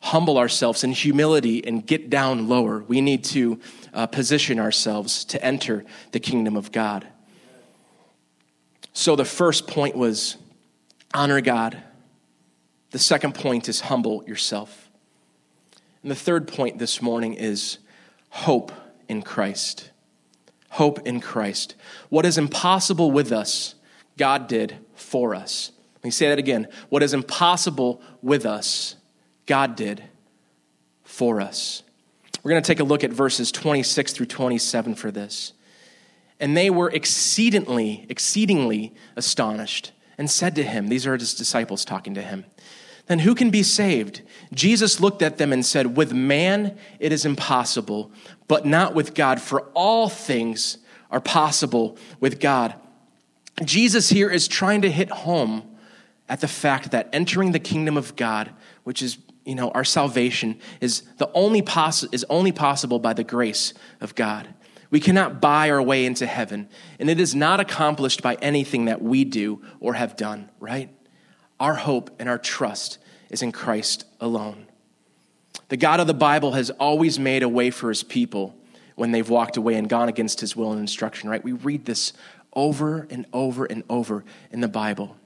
humble 0.02 0.38
ourselves 0.38 0.84
in 0.84 0.92
humility 0.92 1.66
and 1.66 1.88
get 1.88 2.10
down 2.10 2.50
lower. 2.50 2.84
We 2.90 3.00
need 3.00 3.24
to 3.26 3.62
uh, 3.94 4.08
position 4.08 4.60
ourselves 4.60 5.24
to 5.26 5.42
enter 5.42 5.86
the 6.12 6.20
kingdom 6.20 6.58
of 6.58 6.74
God. 6.74 7.08
So 8.92 9.16
the 9.16 9.24
first 9.24 9.66
point 9.66 9.96
was 9.96 10.36
honor 11.16 11.42
God. 11.42 11.82
The 12.92 13.00
second 13.00 13.34
point 13.36 13.68
is 13.68 13.82
humble 13.82 14.24
yourself. 14.28 14.90
And 16.02 16.12
the 16.12 16.16
third 16.16 16.48
point 16.48 16.78
this 16.78 17.02
morning 17.02 17.34
is 17.34 17.80
hope 18.30 18.72
in 19.08 19.22
Christ 19.22 19.90
hope 20.76 21.08
in 21.08 21.22
Christ. 21.22 21.74
What 22.10 22.26
is 22.26 22.38
impossible 22.38 23.10
with 23.10 23.32
us, 23.32 23.76
God 24.18 24.48
did 24.48 24.76
for 24.94 25.34
us. 25.34 25.72
Let 25.96 26.04
me 26.04 26.12
say 26.12 26.28
that 26.28 26.38
again. 26.38 26.68
What 26.90 27.02
is 27.02 27.14
impossible 27.14 28.02
with 28.22 28.46
us, 28.46 28.98
God 29.46 29.78
did 29.78 30.04
for 31.04 31.40
us. 31.40 31.82
We're 32.44 32.52
going 32.52 32.62
to 32.62 32.68
take 32.68 32.82
a 32.82 32.84
look 32.84 33.06
at 33.06 33.12
verses 33.12 33.54
26 33.54 34.12
through 34.12 34.26
27 34.26 34.96
for 34.96 35.12
this. 35.12 35.54
And 36.42 36.58
they 36.58 36.70
were 36.70 36.90
exceedingly, 36.90 38.06
exceedingly 38.10 38.94
astonished 39.16 39.94
and 40.18 40.30
said 40.30 40.56
to 40.56 40.64
him, 40.64 40.88
These 40.88 41.06
are 41.08 41.18
his 41.18 41.34
disciples 41.34 41.86
talking 41.86 42.14
to 42.16 42.22
him, 42.22 42.46
then 43.08 43.20
who 43.20 43.36
can 43.36 43.50
be 43.50 43.64
saved? 43.64 44.22
Jesus 44.54 45.00
looked 45.00 45.22
at 45.22 45.38
them 45.38 45.54
and 45.54 45.66
said, 45.66 45.96
With 45.96 46.14
man 46.14 46.78
it 47.00 47.12
is 47.12 47.26
impossible, 47.26 48.12
but 48.48 48.66
not 48.66 48.96
with 48.96 49.14
God, 49.14 49.42
for 49.42 49.62
all 49.74 50.10
things 50.10 50.80
are 51.12 51.22
possible 51.22 51.98
with 52.20 52.40
God. 52.40 52.74
Jesus 53.64 54.10
here 54.10 54.30
is 54.30 54.48
trying 54.48 54.82
to 54.82 54.92
hit 54.92 55.10
home 55.10 55.64
at 56.28 56.42
the 56.42 56.48
fact 56.48 56.92
that 56.92 57.10
entering 57.14 57.52
the 57.52 57.60
kingdom 57.60 57.96
of 57.96 58.16
God, 58.16 58.52
which 58.84 59.02
is 59.02 59.18
you 59.46 59.54
know 59.54 59.70
our 59.70 59.84
salvation, 59.84 60.60
is 60.82 61.04
the 61.18 61.30
only 61.34 61.62
poss- 61.62 62.04
is 62.06 62.26
only 62.30 62.52
possible 62.52 62.98
by 62.98 63.14
the 63.14 63.24
grace 63.24 63.74
of 64.02 64.16
God. 64.16 64.55
We 64.96 65.02
cannot 65.02 65.42
buy 65.42 65.72
our 65.72 65.82
way 65.82 66.06
into 66.06 66.26
heaven, 66.26 66.70
and 67.00 67.10
it 67.10 67.20
is 67.20 67.36
not 67.36 67.60
accomplished 67.60 68.24
by 68.24 68.36
anything 68.36 68.86
that 68.86 69.02
we 69.02 69.26
do 69.26 69.62
or 69.82 69.96
have 69.96 70.16
done, 70.16 70.50
right? 70.58 70.90
Our 71.60 71.74
hope 71.74 72.12
and 72.18 72.30
our 72.30 72.38
trust 72.38 72.98
is 73.30 73.42
in 73.42 73.52
Christ 73.52 74.06
alone. 74.22 74.68
The 75.68 75.76
God 75.76 76.00
of 76.00 76.08
the 76.08 76.14
Bible 76.14 76.54
has 76.54 76.70
always 76.70 77.20
made 77.20 77.44
a 77.44 77.50
way 77.50 77.72
for 77.72 77.90
his 77.90 78.04
people 78.04 78.56
when 78.96 79.12
they've 79.12 79.30
walked 79.30 79.58
away 79.58 79.74
and 79.74 79.90
gone 79.90 80.08
against 80.08 80.40
his 80.40 80.56
will 80.56 80.72
and 80.72 80.80
instruction, 80.80 81.30
right? 81.30 81.44
We 81.44 81.52
read 81.52 81.84
this 81.84 82.14
over 82.54 83.06
and 83.10 83.26
over 83.34 83.66
and 83.66 83.84
over 83.90 84.24
in 84.50 84.62
the 84.62 84.70
Bible. 84.70 85.18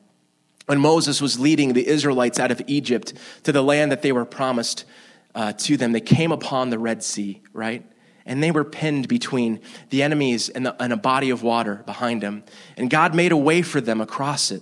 When 0.65 0.79
Moses 0.79 1.21
was 1.21 1.39
leading 1.39 1.73
the 1.73 1.85
Israelites 1.85 2.39
out 2.39 2.49
of 2.49 2.59
Egypt 2.65 3.13
to 3.43 3.51
the 3.51 3.61
land 3.61 3.91
that 3.91 4.01
they 4.01 4.13
were 4.13 4.25
promised 4.25 4.85
uh, 5.35 5.53
to 5.53 5.77
them, 5.77 5.91
they 5.91 6.01
came 6.01 6.31
upon 6.31 6.71
the 6.71 6.79
Red 6.79 7.03
Sea, 7.03 7.43
right? 7.53 7.85
And 8.25 8.43
they 8.43 8.51
were 8.51 8.63
pinned 8.63 9.07
between 9.07 9.59
the 9.89 10.03
enemies 10.03 10.49
and, 10.49 10.65
the, 10.65 10.81
and 10.81 10.93
a 10.93 10.97
body 10.97 11.29
of 11.29 11.41
water 11.41 11.83
behind 11.85 12.21
them. 12.21 12.43
And 12.77 12.89
God 12.89 13.15
made 13.15 13.31
a 13.31 13.37
way 13.37 13.61
for 13.61 13.81
them 13.81 14.01
across 14.01 14.51
it. 14.51 14.61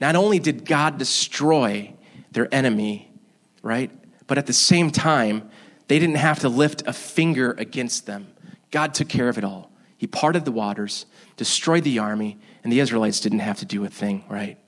Not 0.00 0.16
only 0.16 0.38
did 0.38 0.64
God 0.64 0.98
destroy 0.98 1.94
their 2.32 2.52
enemy, 2.52 3.10
right? 3.62 3.90
But 4.26 4.38
at 4.38 4.46
the 4.46 4.52
same 4.52 4.90
time, 4.90 5.48
they 5.88 5.98
didn't 5.98 6.16
have 6.16 6.40
to 6.40 6.48
lift 6.48 6.82
a 6.86 6.92
finger 6.92 7.52
against 7.58 8.06
them. 8.06 8.26
God 8.70 8.94
took 8.94 9.08
care 9.08 9.28
of 9.28 9.38
it 9.38 9.44
all. 9.44 9.70
He 9.96 10.06
parted 10.06 10.44
the 10.44 10.52
waters, 10.52 11.06
destroyed 11.36 11.84
the 11.84 11.98
army, 11.98 12.38
and 12.62 12.72
the 12.72 12.80
Israelites 12.80 13.20
didn't 13.20 13.38
have 13.40 13.58
to 13.58 13.64
do 13.64 13.84
a 13.84 13.88
thing, 13.88 14.24
right? 14.28 14.58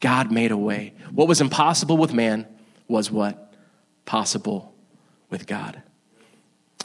God 0.00 0.30
made 0.30 0.50
a 0.50 0.56
way. 0.56 0.94
What 1.12 1.28
was 1.28 1.40
impossible 1.40 1.96
with 1.96 2.12
man 2.12 2.46
was 2.88 3.10
what? 3.10 3.54
Possible 4.04 4.74
with 5.28 5.46
God. 5.46 5.82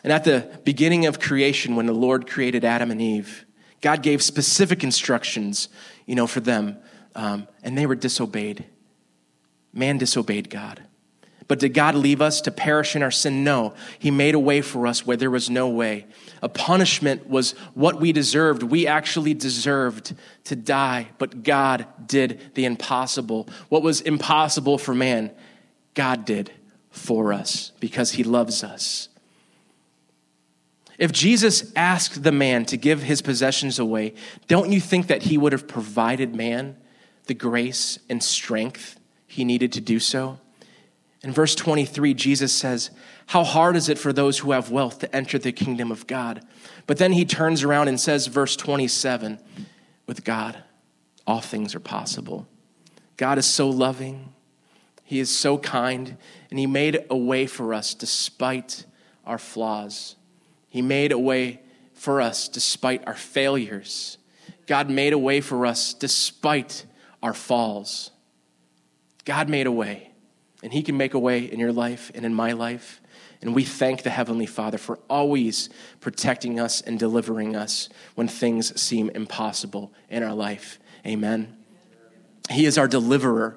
And 0.06 0.14
at 0.14 0.24
the 0.24 0.48
beginning 0.64 1.08
of 1.08 1.20
creation, 1.20 1.76
when 1.76 1.88
the 1.88 1.94
Lord 1.94 2.30
created 2.30 2.64
Adam 2.64 2.92
and 2.92 3.02
Eve, 3.02 3.44
God 3.82 4.04
gave 4.04 4.22
specific 4.22 4.84
instructions, 4.84 5.68
you 6.06 6.14
know, 6.14 6.28
for 6.28 6.42
them 6.42 6.78
um, 7.16 7.48
and 7.64 7.76
they 7.76 7.88
were 7.88 7.96
disobeyed. 7.96 8.66
Man 9.74 9.98
disobeyed 9.98 10.52
God. 10.52 10.84
But 11.48 11.58
did 11.58 11.74
God 11.74 11.96
leave 11.96 12.22
us 12.22 12.42
to 12.42 12.52
perish 12.52 12.96
in 12.96 13.02
our 13.02 13.10
sin? 13.10 13.44
No. 13.44 13.74
He 13.98 14.12
made 14.12 14.36
a 14.36 14.40
way 14.40 14.62
for 14.62 14.86
us 14.86 15.08
where 15.08 15.18
there 15.18 15.32
was 15.32 15.50
no 15.50 15.70
way. 15.70 16.06
A 16.44 16.50
punishment 16.50 17.28
was 17.28 17.54
what 17.74 18.00
we 18.00 18.12
deserved. 18.12 18.62
We 18.62 18.86
actually 18.86 19.34
deserved 19.34 20.14
to 20.44 20.56
die, 20.56 21.08
but 21.18 21.42
God 21.42 21.88
did 22.06 22.52
the 22.54 22.66
impossible. 22.66 23.50
What 23.70 23.82
was 23.82 24.02
impossible 24.02 24.78
for 24.78 24.94
man, 24.94 25.32
God 25.96 26.26
did 26.26 26.52
for 26.92 27.34
us 27.34 27.72
because 27.80 28.12
he 28.12 28.24
loves 28.24 28.64
us. 28.64 29.10
If 30.98 31.12
Jesus 31.12 31.74
asked 31.76 32.24
the 32.24 32.32
man 32.32 32.66
to 32.66 32.78
give 32.78 33.04
his 33.04 33.22
possessions 33.22 33.80
away, 33.80 34.14
don't 34.48 34.72
you 34.72 34.80
think 34.80 35.08
that 35.08 35.24
he 35.24 35.38
would 35.38 35.52
have 35.52 35.68
provided 35.68 36.36
man 36.36 36.78
the 37.26 37.34
grace 37.34 38.00
and 38.10 38.24
strength 38.24 39.00
he 39.28 39.44
needed 39.44 39.74
to 39.74 39.82
do 39.82 40.00
so. 40.00 40.40
In 41.24 41.32
verse 41.32 41.56
23, 41.56 42.14
Jesus 42.14 42.54
says, 42.54 42.92
How 43.28 43.44
hard 43.44 43.76
is 43.76 43.90
it 43.90 43.98
for 43.98 44.14
those 44.14 44.40
who 44.40 44.52
have 44.52 44.72
wealth 44.72 45.00
to 45.00 45.16
enter 45.16 45.40
the 45.40 45.52
kingdom 45.52 45.92
of 45.92 46.08
God? 46.08 46.46
But 46.88 46.98
then 46.98 47.14
he 47.14 47.26
turns 47.26 47.64
around 47.64 47.88
and 47.88 48.00
says, 48.00 48.28
verse 48.28 48.56
27, 48.56 49.40
with 50.06 50.24
God, 50.24 50.64
all 51.26 51.42
things 51.42 51.74
are 51.74 51.80
possible. 51.80 52.48
God 53.18 53.38
is 53.38 53.46
so 53.46 53.70
loving, 53.70 54.34
He 55.04 55.20
is 55.20 55.36
so 55.36 55.58
kind, 55.58 56.18
and 56.50 56.60
He 56.60 56.68
made 56.68 57.06
a 57.10 57.18
way 57.18 57.48
for 57.48 57.74
us 57.74 57.94
despite 57.94 58.86
our 59.26 59.38
flaws. 59.38 60.16
He 60.76 60.82
made 60.82 61.14
a 61.14 61.18
way 61.18 61.62
for 61.94 62.20
us 62.20 62.50
despite 62.50 63.08
our 63.08 63.14
failures. 63.14 64.18
God 64.68 64.90
made 64.90 65.14
a 65.14 65.18
way 65.18 65.40
for 65.40 65.66
us 65.66 65.94
despite 65.94 66.86
our 67.24 67.34
falls. 67.34 68.12
God 69.24 69.48
made 69.48 69.68
a 69.68 69.72
way. 69.72 70.12
And 70.62 70.74
He 70.74 70.84
can 70.84 70.98
make 70.98 71.14
a 71.14 71.18
way 71.18 71.50
in 71.50 71.62
your 71.62 71.72
life 71.72 72.12
and 72.14 72.26
in 72.26 72.34
my 72.34 72.52
life. 72.52 73.00
And 73.42 73.56
we 73.56 73.64
thank 73.64 74.04
the 74.04 74.10
Heavenly 74.10 74.46
Father 74.46 74.78
for 74.78 75.00
always 75.10 75.70
protecting 76.02 76.60
us 76.60 76.82
and 76.82 77.00
delivering 77.00 77.56
us 77.56 77.88
when 78.16 78.28
things 78.28 78.78
seem 78.78 79.10
impossible 79.12 79.94
in 80.10 80.24
our 80.24 80.36
life. 80.36 80.78
Amen. 81.08 81.56
He 82.52 82.66
is 82.66 82.78
our 82.78 82.90
deliverer, 82.90 83.56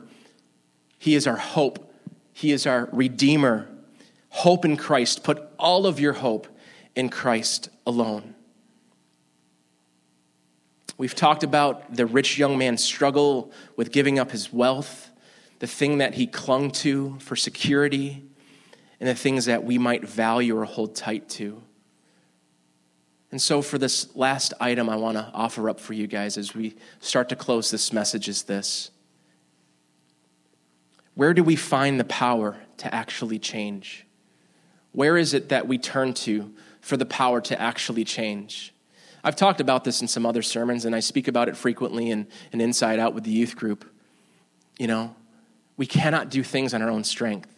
He 1.01 1.17
is 1.17 1.27
our 1.27 1.37
hope, 1.37 1.93
He 2.33 2.53
is 2.53 2.65
our 2.65 2.89
redeemer. 2.93 3.69
Hope 4.29 4.65
in 4.65 4.77
Christ. 4.77 5.25
Put 5.25 5.43
all 5.59 5.85
of 5.85 5.99
your 5.99 6.13
hope 6.13 6.47
in 6.99 7.09
Christ 7.09 7.69
alone. 7.87 8.35
We've 10.99 11.15
talked 11.15 11.45
about 11.45 11.95
the 11.95 12.07
rich 12.07 12.37
young 12.37 12.59
man's 12.59 12.83
struggle 12.83 13.53
with 13.77 13.93
giving 13.93 14.19
up 14.19 14.33
his 14.33 14.53
wealth 14.53 15.13
the 15.61 15.69
thing 15.69 15.99
that 15.99 16.15
he 16.15 16.27
clung 16.27 16.73
to 16.73 17.17
for 17.21 17.37
security, 17.37 18.25
and 18.99 19.09
the 19.09 19.15
things 19.15 19.45
that 19.45 19.63
we 19.63 19.79
might 19.79 20.05
value 20.09 20.59
or 20.59 20.65
hold 20.65 20.97
tight 20.97 21.29
to. 21.29 21.63
And 23.31 23.41
so, 23.41 23.63
for 23.63 23.79
this 23.79 24.15
last 24.17 24.53
item 24.61 24.89
I 24.89 24.97
want 24.97 25.17
to 25.19 25.31
offer 25.33 25.71
up 25.71 25.79
for 25.79 25.93
you 25.93 26.09
guys 26.09 26.37
as 26.37 26.53
we 26.53 26.75
start 26.99 27.29
to 27.29 27.37
close 27.37 27.71
this 27.71 27.93
message 27.93 28.29
is 28.29 28.43
this 28.43 28.91
Where 31.15 31.33
do 31.33 31.45
we 31.45 31.55
find 31.55 32.01
the 32.01 32.05
power 32.05 32.57
to 32.79 32.93
actually 32.93 33.39
change? 33.39 34.05
Where 34.91 35.17
is 35.17 35.33
it 35.33 35.51
that 35.51 35.69
we 35.69 35.79
turn 35.79 36.13
to 36.15 36.53
for 36.81 36.97
the 36.97 37.07
power 37.07 37.41
to 37.43 37.61
actually 37.61 38.05
change? 38.05 38.75
I've 39.25 39.37
talked 39.37 39.61
about 39.61 39.85
this 39.85 40.01
in 40.01 40.09
some 40.09 40.25
other 40.25 40.43
sermons, 40.43 40.85
and 40.85 40.95
I 40.95 41.01
speak 41.01 41.29
about 41.29 41.49
it 41.49 41.57
frequently 41.57 42.11
in, 42.11 42.27
in 42.53 42.61
Inside 42.61 42.99
Out 42.99 43.15
with 43.15 43.25
the 43.25 43.31
youth 43.31 43.57
group. 43.57 43.85
You 44.79 44.87
know, 44.87 45.15
we 45.77 45.87
cannot 45.87 46.31
do 46.31 46.43
things 46.43 46.73
on 46.73 46.83
our 46.83 46.91
own 46.91 47.05
strength. 47.05 47.55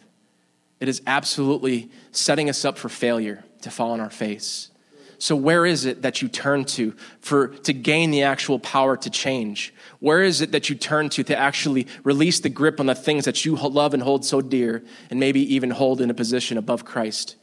It 0.79 0.89
is 0.89 1.01
absolutely 1.05 1.91
setting 2.11 2.49
us 2.49 2.65
up 2.65 2.77
for 2.77 2.89
failure 2.89 3.43
to 3.61 3.69
fall 3.69 3.91
on 3.91 3.99
our 3.99 4.09
face. 4.09 4.71
So 5.19 5.35
where 5.35 5.67
is 5.67 5.85
it 5.85 6.01
that 6.01 6.23
you 6.23 6.27
turn 6.27 6.65
to 6.65 6.95
for 7.19 7.49
to 7.49 7.73
gain 7.73 8.09
the 8.09 8.23
actual 8.23 8.57
power 8.57 8.97
to 8.97 9.09
change? 9.11 9.71
Where 9.99 10.23
is 10.23 10.41
it 10.41 10.51
that 10.53 10.67
you 10.67 10.75
turn 10.75 11.09
to 11.09 11.23
to 11.25 11.37
actually 11.37 11.85
release 12.03 12.39
the 12.39 12.49
grip 12.49 12.79
on 12.79 12.87
the 12.87 12.95
things 12.95 13.25
that 13.25 13.45
you 13.45 13.55
love 13.55 13.93
and 13.93 14.01
hold 14.01 14.25
so 14.25 14.41
dear 14.41 14.83
and 15.11 15.19
maybe 15.19 15.53
even 15.53 15.69
hold 15.69 16.01
in 16.01 16.09
a 16.09 16.15
position 16.15 16.57
above 16.57 16.85
Christ? 16.85 17.35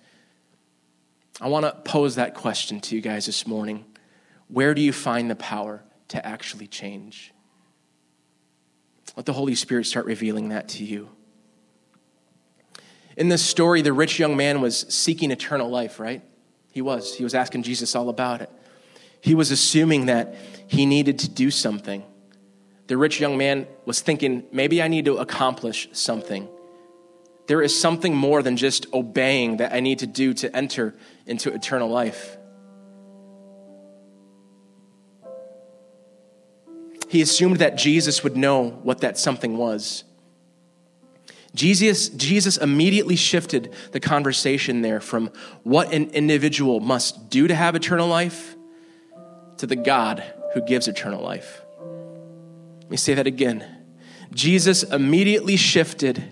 I 1.41 1.49
want 1.49 1.67
to 1.67 1.73
pose 1.91 2.17
that 2.17 2.35
question 2.35 2.81
to 2.81 2.97
you 2.97 3.01
guys 3.01 3.27
this 3.27 3.47
morning. 3.47 3.85
Where 4.49 4.75
do 4.75 4.81
you 4.81 4.93
find 4.93 5.31
the 5.31 5.37
power 5.37 5.85
to 6.09 6.25
actually 6.27 6.67
change? 6.67 7.33
Let 9.17 9.27
the 9.27 9.33
Holy 9.33 9.55
Spirit 9.55 9.87
start 9.87 10.07
revealing 10.07 10.49
that 10.49 10.69
to 10.71 10.85
you. 10.85 11.11
In 13.17 13.29
this 13.29 13.43
story, 13.43 13.83
the 13.83 13.93
rich 13.93 14.19
young 14.19 14.37
man 14.37 14.61
was 14.61 14.81
seeking 14.89 15.31
eternal 15.31 15.69
life, 15.69 16.01
right? 16.01 16.23
He 16.73 16.83
was. 16.83 17.15
He 17.15 17.25
was 17.25 17.35
asking 17.35 17.65
Jesus 17.65 17.95
all 17.95 18.09
about 18.09 18.43
it. 18.43 18.51
He 19.21 19.35
was 19.35 19.51
assuming 19.51 20.07
that 20.07 20.35
he 20.67 20.87
needed 20.87 21.19
to 21.21 21.29
do 21.29 21.51
something. 21.51 22.05
The 22.87 22.97
rich 22.97 23.21
young 23.21 23.37
man 23.37 23.67
was 23.85 24.01
thinking, 24.01 24.45
maybe 24.53 24.83
I 24.83 24.89
need 24.89 25.05
to 25.05 25.19
accomplish 25.19 25.89
something. 25.93 26.49
There 27.49 27.63
is 27.63 27.79
something 27.79 28.15
more 28.15 28.43
than 28.43 28.57
just 28.57 28.87
obeying 28.93 29.57
that 29.57 29.73
I 29.73 29.81
need 29.81 29.99
to 30.01 30.07
do 30.07 30.33
to 30.35 30.55
enter 30.55 30.95
into 31.27 31.53
eternal 31.53 31.89
life. 31.89 32.39
he 37.09 37.23
assumed 37.23 37.57
that 37.57 37.77
Jesus 37.77 38.23
would 38.23 38.37
know 38.37 38.69
what 38.83 39.01
that 39.01 39.19
something 39.19 39.57
was. 39.57 40.05
Jesus, 41.55 42.11
Jesus 42.11 42.59
immediately 42.59 43.17
shifted 43.17 43.75
the 43.93 44.01
conversation 44.01 44.83
there 44.83 45.01
from 45.01 45.31
what 45.63 45.93
an 45.93 46.11
individual 46.11 46.79
must 46.79 47.31
do 47.31 47.49
to 47.49 47.55
have 47.55 47.75
eternal 47.75 48.07
life 48.07 48.55
to 49.57 49.67
the 49.67 49.75
God 49.75 50.23
who 50.53 50.61
gives 50.61 50.87
eternal 50.87 51.23
life. 51.23 51.63
Let 52.83 52.91
me 52.91 52.97
say 52.99 53.15
that 53.15 53.27
again. 53.27 53.65
Jesus 54.33 54.83
immediately 54.83 55.57
shifted 55.57 56.23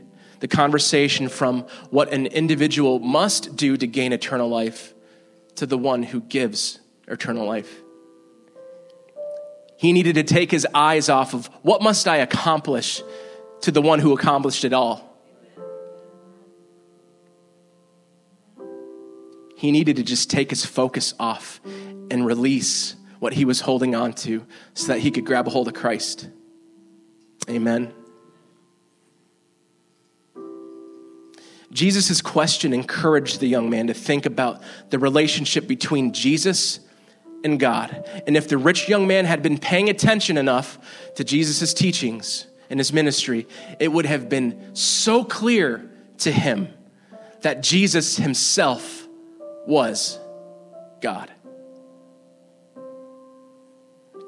the 0.41 0.49
conversation 0.49 1.29
from 1.29 1.63
what 1.91 2.13
an 2.13 2.27
individual 2.27 2.99
must 2.99 3.57
do 3.57 3.77
to 3.77 3.87
gain 3.87 4.13
eternal 4.13 4.49
life 4.49 4.95
to 5.57 5.67
the 5.67 5.79
one 5.79 6.03
who 6.03 6.21
gives 6.21 6.79
eternal 7.09 7.47
life. 7.47 7.83
He 9.79 9.93
needed 9.93 10.15
to 10.15 10.23
take 10.23 10.51
his 10.51 10.67
eyes 10.75 11.09
off 11.09 11.35
of 11.35 11.47
what 11.63 11.83
must 11.83 12.09
I 12.09 12.19
accomplish 12.19 13.03
to 13.63 13.71
the 13.71 13.83
one 13.83 13.99
who 13.99 14.13
accomplished 14.13 14.65
it 14.65 14.73
all. 14.73 15.03
He 19.57 19.73
needed 19.73 19.97
to 19.97 20.03
just 20.03 20.31
take 20.31 20.51
his 20.51 20.65
focus 20.65 21.15
off 21.19 21.61
and 22.11 22.27
release 22.27 22.95
what 23.19 23.33
he 23.33 23.45
was 23.45 23.61
holding 23.61 23.95
on 23.95 24.13
to 24.13 24.47
so 24.75 24.89
that 24.89 25.01
he 25.01 25.11
could 25.11 25.25
grab 25.25 25.47
a 25.47 25.51
hold 25.51 25.69
of 25.69 25.75
Christ. 25.75 26.29
Amen. 27.49 27.93
Jesus' 31.77 32.23
question 32.23 32.73
encouraged 32.73 33.39
the 33.39 33.47
young 33.47 33.69
man 33.69 33.89
to 33.89 33.95
think 33.95 34.25
about 34.25 34.63
the 34.89 34.99
relationship 34.99 35.69
between 35.69 36.15
Jesus 36.15 36.81
and 37.45 37.61
God. 37.61 38.09
And 38.27 38.35
if 38.35 38.49
the 38.49 38.57
rich 38.57 38.89
young 38.89 39.07
man 39.07 39.27
had 39.27 39.43
been 39.43 39.59
paying 39.59 39.91
attention 39.91 40.39
enough 40.39 40.79
to 41.17 41.23
Jesus' 41.23 41.75
teachings 41.75 42.47
and 42.71 42.81
his 42.81 42.95
ministry, 42.95 43.47
it 43.79 43.93
would 43.93 44.07
have 44.07 44.31
been 44.31 44.75
so 44.75 45.23
clear 45.23 45.89
to 46.19 46.33
him 46.33 46.69
that 47.43 47.63
Jesus 47.63 48.17
himself 48.17 49.07
was 49.67 50.19
God. 51.03 51.31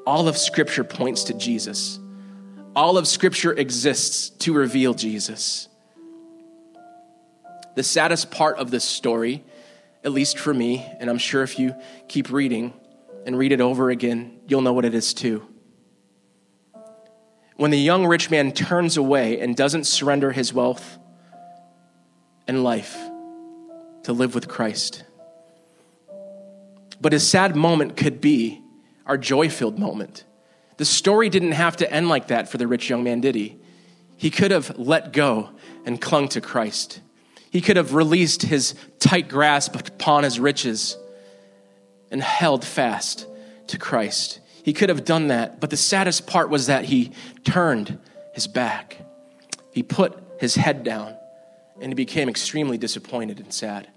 All 0.07 0.29
of 0.29 0.37
Scripture 0.37 0.85
points 0.85 1.25
to 1.25 1.35
Jesus. 1.35 1.99
All 2.77 2.99
of 2.99 3.09
Scripture 3.09 3.55
exists 3.55 4.29
to 4.41 4.53
reveal 4.53 4.93
Jesus. 4.93 5.69
The 7.79 7.85
saddest 7.85 8.33
part 8.33 8.59
of 8.59 8.73
this 8.73 8.83
story, 8.83 9.45
at 10.03 10.11
least 10.11 10.37
for 10.37 10.53
me, 10.53 10.85
and 10.99 11.09
I'm 11.09 11.17
sure 11.17 11.45
if 11.45 11.61
you 11.61 11.77
keep 12.09 12.29
reading, 12.33 12.73
and 13.25 13.39
read 13.39 13.53
it 13.53 13.61
over 13.61 13.89
again, 13.89 14.41
you'll 14.49 14.63
know 14.63 14.73
what 14.73 14.85
it 14.85 14.95
is 14.95 15.15
too. 15.15 15.47
When 17.55 17.71
the 17.71 17.79
young 17.79 18.05
rich 18.05 18.33
man 18.33 18.51
turns 18.51 18.97
away 18.97 19.39
and 19.39 19.55
doesn't 19.55 19.85
surrender 19.85 20.33
his 20.33 20.53
wealth 20.53 20.99
and 22.49 22.65
life 22.65 22.99
to 24.03 24.13
live 24.13 24.35
with 24.35 24.49
Christ. 24.49 25.05
But 27.01 27.13
his 27.13 27.29
sad 27.29 27.55
moment 27.55 27.97
could 27.97 28.21
be 28.21 28.61
our 29.07 29.17
joy 29.17 29.51
filled 29.51 29.79
moment. 29.79 30.25
The 30.79 30.85
story 30.85 31.29
didn't 31.29 31.53
have 31.53 31.77
to 31.77 31.93
end 31.93 32.09
like 32.09 32.27
that 32.27 32.49
for 32.49 32.59
the 32.59 32.67
rich 32.67 32.91
young 32.91 33.05
man, 33.05 33.21
did 33.21 33.37
he? 33.37 33.57
He 34.17 34.31
could 34.31 34.51
have 34.51 34.77
let 34.77 35.13
go 35.13 35.51
and 35.87 36.01
clung 36.01 36.27
to 36.31 36.41
Christ. 36.41 37.03
He 37.51 37.61
could 37.61 37.77
have 37.77 37.95
released 37.95 38.43
his 38.43 38.75
tight 38.99 39.29
grasp 39.29 39.75
upon 39.75 40.25
his 40.25 40.39
riches 40.39 40.97
and 42.11 42.23
held 42.23 42.65
fast 42.65 43.27
to 43.69 43.79
Christ. 43.79 44.41
He 44.63 44.73
could 44.73 44.89
have 44.89 45.05
done 45.05 45.29
that, 45.29 45.61
but 45.61 45.71
the 45.71 45.77
saddest 45.77 46.27
part 46.27 46.51
was 46.51 46.67
that 46.67 46.85
he 46.85 47.13
turned 47.45 47.99
his 48.35 48.47
back. 48.47 48.99
He 49.73 49.83
put 49.83 50.19
his 50.39 50.55
head 50.55 50.85
down 50.85 51.17
and 51.81 51.91
he 51.91 51.95
became 51.95 52.29
extremely 52.29 52.79
disappointed 52.79 53.41
and 53.41 53.53
sad 53.53 53.89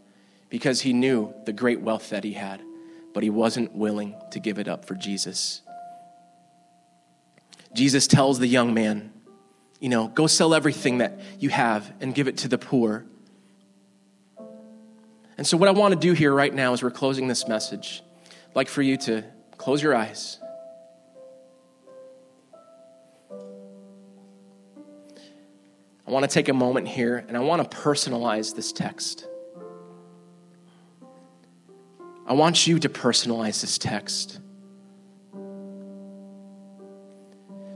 because 0.50 0.82
he 0.82 0.94
knew 0.94 1.34
the 1.46 1.54
great 1.54 1.82
wealth 1.82 2.10
that 2.10 2.24
he 2.24 2.34
had, 2.34 2.62
but 3.14 3.24
he 3.24 3.30
wasn't 3.30 3.74
willing 3.74 4.16
to 4.32 4.40
give 4.40 4.60
it 4.60 4.68
up 4.68 4.86
for 4.86 4.96
Jesus. 4.96 5.62
Jesus 7.74 8.06
tells 8.06 8.40
the 8.40 8.48
young 8.48 8.74
man, 8.74 9.12
you 9.80 9.90
know, 9.90 10.08
go 10.08 10.28
sell 10.28 10.54
everything 10.54 11.00
that 11.00 11.20
you 11.40 11.50
have 11.50 11.92
and 12.02 12.14
give 12.14 12.28
it 12.28 12.38
to 12.38 12.48
the 12.48 12.58
poor. 12.58 13.06
And 15.42 15.48
so, 15.48 15.58
what 15.58 15.68
I 15.68 15.72
want 15.72 15.92
to 15.92 16.00
do 16.00 16.14
here 16.14 16.32
right 16.32 16.54
now 16.54 16.74
as 16.74 16.84
we're 16.84 16.92
closing 16.92 17.28
this 17.28 17.48
message, 17.48 18.04
I'd 18.30 18.56
like 18.56 18.68
for 18.68 18.84
you 18.84 18.96
to 18.98 19.24
close 19.58 19.82
your 19.82 19.96
eyes. 19.96 20.38
I 26.06 26.12
I 26.12 26.14
want 26.14 26.30
to 26.30 26.32
take 26.32 26.50
a 26.50 26.54
moment 26.54 26.90
here 26.90 27.26
and 27.28 27.36
I 27.36 27.40
want 27.40 27.72
to 27.72 27.78
personalize 27.78 28.54
this 28.54 28.72
text. 28.72 29.28
I 32.28 32.34
want 32.34 32.68
you 32.68 32.78
to 32.78 32.90
personalize 32.90 33.62
this 33.62 33.80
text. 33.80 34.40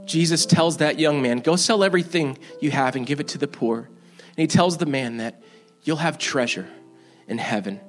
Jesus 0.05 0.45
tells 0.45 0.78
that 0.78 0.99
young 0.99 1.20
man, 1.20 1.39
Go 1.39 1.55
sell 1.55 1.84
everything 1.84 2.38
you 2.61 2.70
have 2.70 2.95
and 2.95 3.07
give 3.07 3.20
it 3.20 3.30
to 3.30 3.39
the 3.39 3.47
poor. 3.47 3.89
And 4.20 4.38
he 4.38 4.45
tells 4.45 4.78
the 4.78 4.86
man 4.86 5.18
that 5.18 5.41
you'll 5.82 5.97
have 5.97 6.20
treasure 6.20 6.68
in 7.28 7.38
heaven 7.38 7.80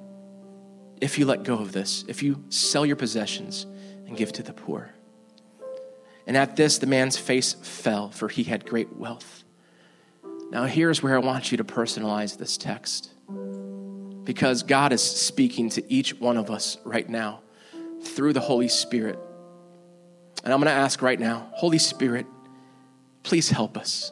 if 1.01 1.19
you 1.19 1.25
let 1.25 1.43
go 1.43 1.55
of 1.55 1.71
this, 1.71 2.03
if 2.07 2.23
you 2.23 2.43
sell 2.49 2.85
your 2.85 2.95
possessions 2.95 3.65
and 4.07 4.17
give 4.17 4.31
to 4.33 4.43
the 4.43 4.53
poor. 4.53 4.89
And 6.25 6.35
at 6.35 6.55
this, 6.55 6.77
the 6.77 6.87
man's 6.87 7.17
face 7.17 7.53
fell, 7.53 8.09
for 8.09 8.27
he 8.27 8.43
had 8.43 8.65
great 8.65 8.95
wealth. 8.95 9.43
Now, 10.49 10.65
here's 10.65 11.03
where 11.03 11.15
I 11.15 11.19
want 11.19 11.51
you 11.51 11.57
to 11.57 11.63
personalize 11.63 12.37
this 12.37 12.57
text 12.57 13.11
because 14.23 14.63
God 14.63 14.91
is 14.91 15.01
speaking 15.01 15.69
to 15.71 15.91
each 15.91 16.19
one 16.19 16.35
of 16.35 16.51
us 16.51 16.77
right 16.83 17.07
now 17.07 17.41
through 18.03 18.33
the 18.33 18.41
Holy 18.41 18.67
Spirit. 18.67 19.19
And 20.43 20.53
I'm 20.53 20.59
going 20.59 20.73
to 20.73 20.79
ask 20.79 21.01
right 21.01 21.19
now, 21.19 21.49
Holy 21.53 21.77
Spirit, 21.77 22.25
please 23.23 23.49
help 23.49 23.77
us. 23.77 24.11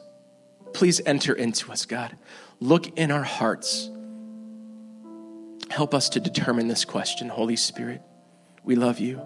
Please 0.73 1.01
enter 1.05 1.34
into 1.34 1.71
us, 1.71 1.86
God. 1.86 2.17
Look 2.59 2.97
in 2.97 3.11
our 3.11 3.23
hearts. 3.23 3.89
Help 5.70 5.93
us 5.93 6.09
to 6.09 6.20
determine 6.20 6.68
this 6.68 6.86
question, 6.86 7.30
Holy 7.30 7.55
Spirit. 7.55 8.01
We 8.63 8.76
love 8.76 8.99
you. 8.99 9.22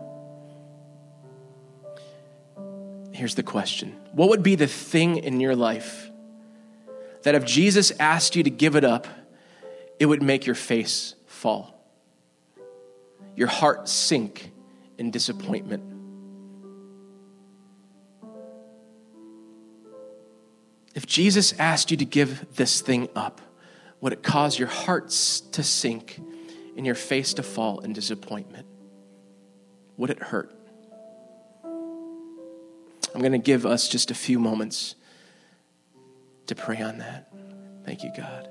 Here's 3.11 3.35
the 3.35 3.43
question 3.43 3.95
What 4.13 4.29
would 4.29 4.43
be 4.43 4.55
the 4.55 4.67
thing 4.67 5.17
in 5.17 5.39
your 5.39 5.55
life 5.55 6.09
that 7.23 7.35
if 7.35 7.45
Jesus 7.45 7.91
asked 7.99 8.35
you 8.35 8.43
to 8.43 8.49
give 8.49 8.75
it 8.75 8.83
up, 8.83 9.07
it 9.99 10.05
would 10.05 10.23
make 10.23 10.45
your 10.45 10.55
face 10.55 11.15
fall? 11.25 11.75
Your 13.35 13.47
heart 13.47 13.89
sink 13.89 14.51
in 14.97 15.11
disappointment? 15.11 15.83
If 20.95 21.05
Jesus 21.05 21.53
asked 21.59 21.91
you 21.91 21.97
to 21.97 22.05
give 22.05 22.55
this 22.55 22.81
thing 22.81 23.09
up, 23.15 23.41
would 24.01 24.13
it 24.13 24.23
cause 24.23 24.57
your 24.57 24.67
hearts 24.67 25.41
to 25.41 25.63
sink 25.63 26.19
and 26.79 26.85
your 26.85 26.95
face 26.95 27.33
to 27.33 27.43
fall 27.43 27.79
in 27.81 27.91
disappointment? 27.91 28.65
Would 29.97 30.11
it 30.11 30.23
hurt? 30.23 30.55
I'm 33.13 33.19
going 33.19 33.33
to 33.33 33.37
give 33.37 33.65
us 33.65 33.89
just 33.89 34.11
a 34.11 34.15
few 34.15 34.39
moments 34.39 34.95
to 36.45 36.55
pray 36.55 36.81
on 36.81 36.99
that. 36.99 37.33
Thank 37.83 38.01
you, 38.03 38.11
God. 38.15 38.48